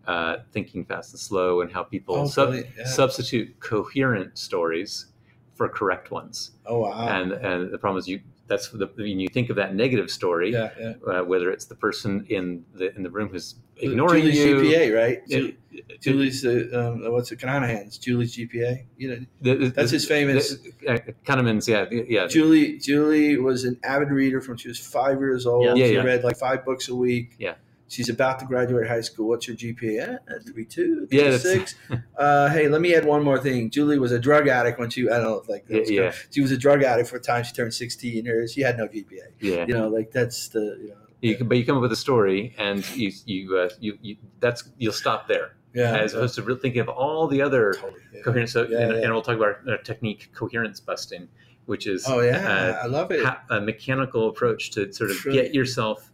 uh, 0.07 0.39
thinking 0.53 0.85
fast 0.85 1.13
and 1.13 1.21
slow 1.21 1.61
and 1.61 1.73
how 1.73 1.83
people 1.83 2.17
Oh, 2.17 2.27
sub-. 2.27 2.55
Yeah. 2.55 2.85
substitute 2.87 3.59
coherent 3.61 4.37
stories 4.39 5.07
for 5.55 5.69
correct 5.69 6.11
ones. 6.11 6.53
Oh 6.67 6.81
wow! 6.81 7.07
And 7.09 7.33
and 7.33 7.73
the 7.73 7.79
problem 7.79 7.99
is 7.99 8.09
you. 8.09 8.21
That's 8.53 8.69
the 8.69 8.87
when 8.97 9.19
you 9.19 9.29
think 9.29 9.49
of 9.49 9.57
that 9.57 9.75
negative 9.75 10.11
story, 10.11 10.53
yeah, 10.53 10.69
yeah. 10.79 10.93
uh, 11.11 11.23
whether 11.25 11.51
it's 11.51 11.65
the 11.65 11.75
person 11.75 12.27
in 12.29 12.65
the 12.75 12.95
in 12.95 13.03
the 13.03 13.11
room 13.11 13.29
who's 13.31 13.55
ignoring 13.79 14.23
Julie's 14.25 14.39
you. 14.45 14.57
GPA, 14.57 14.95
right? 14.95 15.27
Ju- 15.27 15.55
Julie's 16.03 16.43
the 16.43 16.57
um, 16.79 17.11
what's 17.13 17.33
it? 17.33 17.39
Conanahan's 17.39 17.97
Julie's 17.97 18.37
GPA. 18.37 18.85
You 18.99 19.09
know, 19.11 19.19
The- 19.41 19.55
the- 19.55 19.69
That's 19.71 19.91
his 19.91 20.07
famous- 20.07 20.59
Uh, 20.87 20.99
Kahneman's, 21.27 21.67
yeah, 21.67 21.87
yeah. 21.91 22.27
Julie 22.27 22.79
Julie 22.79 23.39
was 23.39 23.65
an 23.65 23.79
avid 23.85 24.11
reader 24.11 24.43
from 24.43 24.59
she 24.59 24.69
was 24.69 24.79
five 24.79 25.19
years 25.19 25.47
old. 25.47 25.65
Yeah. 25.65 25.75
Yeah, 25.75 25.87
she 25.87 25.95
yeah. 25.95 26.03
read 26.03 26.23
like 26.25 26.37
five 26.37 26.65
books 26.67 26.91
a 26.91 26.95
week. 26.95 27.37
Yeah. 27.39 27.55
She's 27.93 28.09
about 28.09 28.39
to 28.39 28.47
graduate 28.47 28.87
high 28.89 29.03
school. 29.03 29.29
What's 29.29 29.47
your 29.47 29.55
GPA? 29.57 30.15
Eh, 30.15 30.17
three 30.51 30.65
two, 30.65 31.07
Yeah, 31.11 31.21
three 31.21 31.31
that's- 31.31 31.43
six. 31.43 31.75
uh, 32.17 32.49
hey, 32.49 32.67
let 32.69 32.81
me 32.81 32.95
add 32.95 33.05
one 33.05 33.23
more 33.23 33.39
thing. 33.39 33.69
Julie 33.69 33.99
was 33.99 34.13
a 34.13 34.19
drug 34.19 34.49
addict 34.49 34.79
when 34.79 34.89
she 34.89 35.09
I 35.11 35.19
don't 35.19 35.25
know 35.25 35.43
like 35.47 35.67
Yeah, 35.69 35.81
good. 35.85 36.15
she 36.31 36.41
was 36.41 36.51
a 36.53 36.57
drug 36.57 36.83
addict 36.83 37.11
for 37.11 37.19
the 37.19 37.25
time 37.25 37.45
she 37.45 37.53
turned 37.53 37.75
sixteen. 37.75 38.25
Her 38.25 38.49
she 38.49 38.63
had 38.63 38.79
no 38.79 38.89
GPA. 38.89 39.27
yeah. 39.41 39.67
You 39.67 39.75
know, 39.75 39.89
like 39.89 40.11
that's 40.11 40.49
the 40.49 40.79
you 40.81 40.89
know. 40.89 40.97
You 41.21 41.37
can, 41.37 41.47
but 41.49 41.57
you 41.59 41.65
come 41.67 41.77
up 41.77 41.83
with 41.83 41.93
a 41.93 41.97
story, 41.97 42.55
and 42.59 42.79
you 42.97 43.13
you 43.27 43.57
uh, 43.59 43.69
you, 43.79 43.97
you 44.01 44.17
that's 44.41 44.65
you'll 44.79 44.93
stop 44.93 45.29
there, 45.29 45.55
Yeah. 45.75 45.97
as 45.99 46.15
opposed 46.15 46.35
to 46.37 46.57
thinking 46.57 46.81
of 46.81 46.89
all 46.89 47.29
the 47.29 47.43
other 47.43 47.75
Totally, 47.75 48.01
yeah. 48.15 48.23
coherence. 48.23 48.53
So, 48.53 48.63
Yeah, 48.67 48.79
and, 48.81 48.93
yeah. 48.97 49.03
and 49.03 49.13
we'll 49.13 49.23
talk 49.23 49.37
about 49.37 49.49
our, 49.67 49.71
our 49.73 49.77
technique, 49.79 50.31
coherence 50.35 50.81
busting, 50.81 51.29
which 51.67 51.87
is 51.87 52.07
Oh 52.09 52.21
yeah, 52.21 52.39
uh, 52.81 52.85
I 52.85 52.87
love 52.87 53.13
it. 53.13 53.25
ha- 53.25 53.43
a 53.51 53.61
mechanical 53.61 54.29
approach 54.31 54.71
to 54.73 54.93
sort 54.93 55.11
of 55.11 55.23
get 55.25 55.55
yourself 55.55 56.11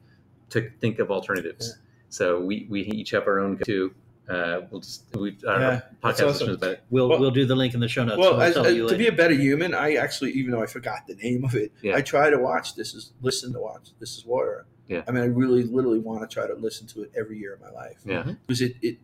to 0.51 0.71
think 0.81 0.99
of 0.99 1.11
alternatives. 1.11 1.77
So 2.09 2.41
we, 2.41 2.67
we 2.71 2.83
each 2.83 3.11
have 3.11 3.27
our 3.27 3.39
own 3.41 3.57
go-to. 3.57 3.95
Uh, 4.29 4.61
we'll 4.71 4.81
just 4.83 5.05
we 5.17 5.37
our 5.49 5.59
Yeah, 5.59 5.71
that's 5.71 5.85
podcast 6.03 6.11
awesome. 6.13 6.27
listeners 6.29 6.57
about 6.57 6.71
it. 6.73 6.83
We'll 6.91 7.09
Well- 7.09 7.19
we'll 7.19 7.31
do 7.31 7.47
the 7.47 7.57
link 7.57 7.73
in 7.75 7.81
the 7.81 7.89
show 7.89 8.05
notes. 8.05 8.19
Well, 8.19 8.35
and 8.35 8.43
as, 8.43 8.55
tell 8.55 8.67
as- 8.67 8.75
you 8.77 8.87
to 8.89 8.97
be 8.97 9.07
a 9.07 9.13
better 9.13 9.33
human, 9.35 9.75
I 9.75 9.95
actually, 9.95 10.33
even 10.33 10.51
though 10.53 10.63
I 10.63 10.67
forgot 10.67 11.07
the 11.07 11.15
name 11.15 11.45
of 11.45 11.55
it, 11.55 11.73
Yeah. 11.83 11.97
I 11.97 12.03
try 12.03 12.29
to 12.29 12.39
watch. 12.39 12.75
This 12.75 12.93
is 12.95 13.13
listen 13.23 13.53
to 13.55 13.59
watch. 13.61 13.89
This 14.01 14.17
is 14.19 14.27
water. 14.27 14.67
Yeah. 14.87 15.03
I 15.09 15.13
mean, 15.13 15.23
I 15.23 15.27
really, 15.27 15.63
literally 15.65 15.99
want 15.99 16.29
to 16.29 16.33
try 16.35 16.47
to 16.47 16.55
listen 16.55 16.87
to 16.89 17.03
it 17.05 17.13
every 17.17 17.39
year 17.39 17.55
of 17.55 17.61
my 17.61 17.71
life. 17.71 17.99
Yeah. 18.05 18.33
Because 18.47 18.61
it, 18.63 18.77
it, 18.83 18.99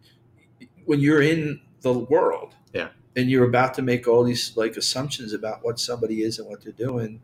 when 0.85 1.01
you're 1.01 1.23
in 1.23 1.61
the 1.83 1.93
world, 1.93 2.55
Yeah. 2.75 2.89
and 3.17 3.31
you're 3.31 3.47
about 3.47 3.75
to 3.75 3.83
make 3.83 4.07
all 4.09 4.25
these 4.25 4.57
like 4.57 4.77
assumptions 4.77 5.33
about 5.33 5.65
what 5.65 5.79
somebody 5.79 6.23
is 6.23 6.39
and 6.39 6.49
what 6.49 6.63
they're 6.63 6.73
doing, 6.73 7.21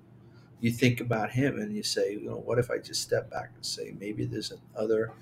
you 0.61 0.71
think 0.71 1.01
about 1.01 1.33
him 1.33 1.59
and 1.59 1.75
you 1.75 1.83
say, 1.83 2.13
you 2.13 2.21
know, 2.21 2.37
what 2.37 2.59
if 2.59 2.71
I 2.71 2.79
just 2.79 3.03
step 3.03 3.31
back 3.31 3.51
and 3.55 3.65
say 3.65 3.95
maybe 3.99 4.25
there's 4.25 4.53
another, 4.75 5.13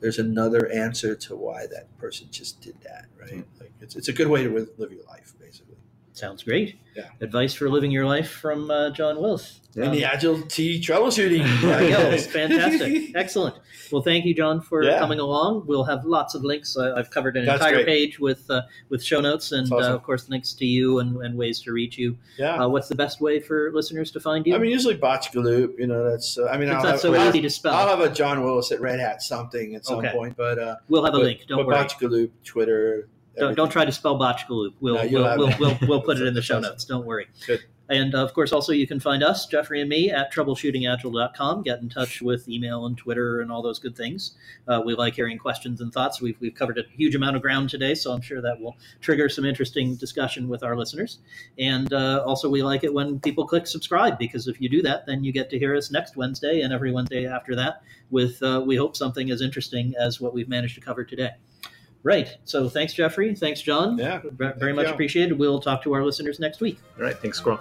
there's 0.00 0.18
another 0.18 0.70
answer 0.70 1.14
to 1.16 1.36
why 1.36 1.66
that 1.66 1.96
person 1.98 2.28
just 2.30 2.60
did 2.60 2.80
that, 2.82 3.06
right? 3.18 3.30
Mm-hmm. 3.30 3.60
Like 3.60 3.72
it's 3.80 3.96
it's 3.96 4.08
a 4.08 4.12
good 4.12 4.28
way 4.28 4.44
to 4.44 4.50
live 4.50 4.92
your 4.92 5.04
life, 5.04 5.34
basically. 5.40 5.65
Sounds 6.16 6.42
great. 6.42 6.76
Yeah. 6.96 7.08
Advice 7.20 7.52
for 7.52 7.68
living 7.68 7.90
your 7.90 8.06
life 8.06 8.30
from 8.30 8.70
uh, 8.70 8.88
John 8.88 9.20
Willis. 9.20 9.60
And 9.76 9.92
the 9.92 10.06
agile 10.06 10.40
T 10.40 10.80
troubleshooting. 10.80 11.44
There 11.60 11.82
you 11.82 11.90
go. 11.90 12.16
Fantastic. 12.32 13.14
Excellent. 13.14 13.56
Well, 13.92 14.00
thank 14.00 14.24
you, 14.24 14.32
John, 14.34 14.62
for 14.62 14.82
Yeah. 14.82 14.98
coming 14.98 15.20
along. 15.20 15.64
We'll 15.66 15.84
have 15.84 16.06
lots 16.06 16.34
of 16.34 16.42
links. 16.42 16.74
Uh, 16.74 16.94
I've 16.96 17.10
covered 17.10 17.36
an 17.36 17.44
That's 17.44 17.60
entire 17.60 17.74
great. 17.84 17.86
page 17.86 18.18
with 18.18 18.50
uh, 18.50 18.62
with 18.88 19.04
show 19.04 19.20
notes 19.20 19.52
and, 19.52 19.70
awesome. 19.70 19.92
uh, 19.92 19.94
of 19.94 20.02
course, 20.04 20.30
links 20.30 20.54
to 20.54 20.64
you 20.64 21.00
and, 21.00 21.18
and 21.18 21.36
ways 21.36 21.60
to 21.64 21.72
reach 21.72 21.98
you. 21.98 22.16
Yeah. 22.38 22.64
Uh, 22.64 22.68
what's 22.68 22.88
the 22.88 22.94
best 22.94 23.20
way 23.20 23.40
for 23.40 23.70
listeners 23.74 24.10
to 24.12 24.20
find 24.20 24.46
you? 24.46 24.54
I 24.54 24.58
mean, 24.58 24.70
usually 24.70 24.96
Botchagalupe, 24.96 25.78
you 25.78 25.86
know, 25.86 26.08
that's, 26.10 26.38
uh, 26.38 26.46
I 26.46 26.56
mean, 26.56 26.68
it's 26.70 26.76
I'll 26.78 26.82
not 26.82 26.92
have, 26.92 27.00
so 27.00 27.14
easy 27.28 27.42
to 27.42 27.50
spell. 27.50 27.74
I'll 27.74 27.94
have 27.94 28.00
a 28.00 28.12
John 28.12 28.42
Willis 28.42 28.72
at 28.72 28.80
Red 28.80 29.00
Hat 29.00 29.20
something 29.22 29.74
at 29.74 29.84
some 29.84 29.98
Okay. 29.98 30.12
point, 30.12 30.34
but, 30.38 30.58
uh, 30.58 30.76
we'll 30.88 31.04
have 31.04 31.12
a 31.12 31.18
but, 31.18 31.24
link. 31.24 31.40
Don't 31.46 31.58
but 31.58 31.66
worry. 31.66 31.76
Botchagalupe, 31.76 32.30
Twitter. 32.42 33.10
Don't, 33.38 33.54
don't 33.54 33.70
try 33.70 33.84
to 33.84 33.92
spell 33.92 34.18
Botchagalupe. 34.18 34.74
We'll, 34.80 34.96
No, 34.96 35.06
we'll, 35.10 35.36
we'll, 35.38 35.58
we'll, 35.58 35.78
we'll 35.82 36.02
put 36.02 36.18
it 36.18 36.26
in 36.26 36.34
the 36.34 36.42
show 36.42 36.58
notes. 36.66 36.84
Don't 36.84 37.06
worry. 37.06 37.26
Good. 37.46 37.60
And 37.88 38.14
uh, 38.14 38.24
of 38.24 38.34
course, 38.34 38.52
also 38.52 38.72
you 38.72 38.86
can 38.86 38.98
find 38.98 39.22
us, 39.22 39.46
Jeffrey 39.46 39.80
and 39.80 39.88
me, 39.88 40.10
at 40.10 40.32
troubleshootingagile.com. 40.32 41.62
Get 41.62 41.80
in 41.80 41.88
touch 41.88 42.20
with 42.20 42.48
email 42.48 42.86
and 42.86 42.98
Twitter 42.98 43.40
and 43.40 43.52
all 43.52 43.62
those 43.62 43.78
good 43.78 43.96
things. 43.96 44.32
Uh, 44.66 44.82
we 44.84 44.94
like 44.94 45.14
hearing 45.14 45.38
questions 45.38 45.80
and 45.80 45.92
thoughts. 45.92 46.20
We've, 46.20 46.36
we've 46.40 46.54
covered 46.54 46.78
a 46.78 46.82
huge 46.96 47.14
amount 47.14 47.36
of 47.36 47.42
ground 47.42 47.70
today, 47.70 47.94
so 47.94 48.12
I'm 48.12 48.20
sure 48.20 48.42
that 48.42 48.60
will 48.60 48.76
trigger 49.00 49.28
some 49.28 49.44
interesting 49.44 49.94
discussion 49.96 50.48
with 50.48 50.62
our 50.62 50.76
listeners. 50.76 51.18
And 51.58 51.92
uh, 51.92 52.24
also, 52.26 52.48
we 52.48 52.62
like 52.62 52.82
it 52.82 52.92
when 52.92 53.20
people 53.20 53.46
click 53.46 53.66
subscribe 53.66 54.18
because 54.18 54.48
if 54.48 54.60
you 54.60 54.68
do 54.68 54.82
that, 54.82 55.06
then 55.06 55.22
you 55.22 55.32
get 55.32 55.48
to 55.50 55.58
hear 55.58 55.76
us 55.76 55.90
next 55.90 56.16
Wednesday 56.16 56.62
and 56.62 56.72
every 56.72 56.90
Wednesday 56.92 57.26
after 57.26 57.54
that 57.56 57.82
with, 58.10 58.42
uh, 58.42 58.62
we 58.66 58.76
hope, 58.76 58.96
something 58.96 59.30
as 59.30 59.42
interesting 59.42 59.92
as 60.00 60.20
what 60.20 60.32
we've 60.32 60.48
managed 60.48 60.74
to 60.74 60.80
cover 60.80 61.04
today. 61.04 61.30
Right. 62.02 62.36
So 62.44 62.68
thanks, 62.68 62.94
Jeffrey. 62.94 63.34
Thanks, 63.34 63.60
John. 63.60 63.98
Yeah. 63.98 64.20
Very 64.24 64.54
Thank 64.58 64.76
much 64.76 64.86
you. 64.86 64.92
appreciated. 64.92 65.38
We'll 65.38 65.60
talk 65.60 65.82
to 65.84 65.92
our 65.94 66.04
listeners 66.04 66.38
next 66.38 66.60
week. 66.60 66.78
All 66.98 67.04
right, 67.04 67.18
thanks, 67.18 67.38
Squirrel. 67.38 67.60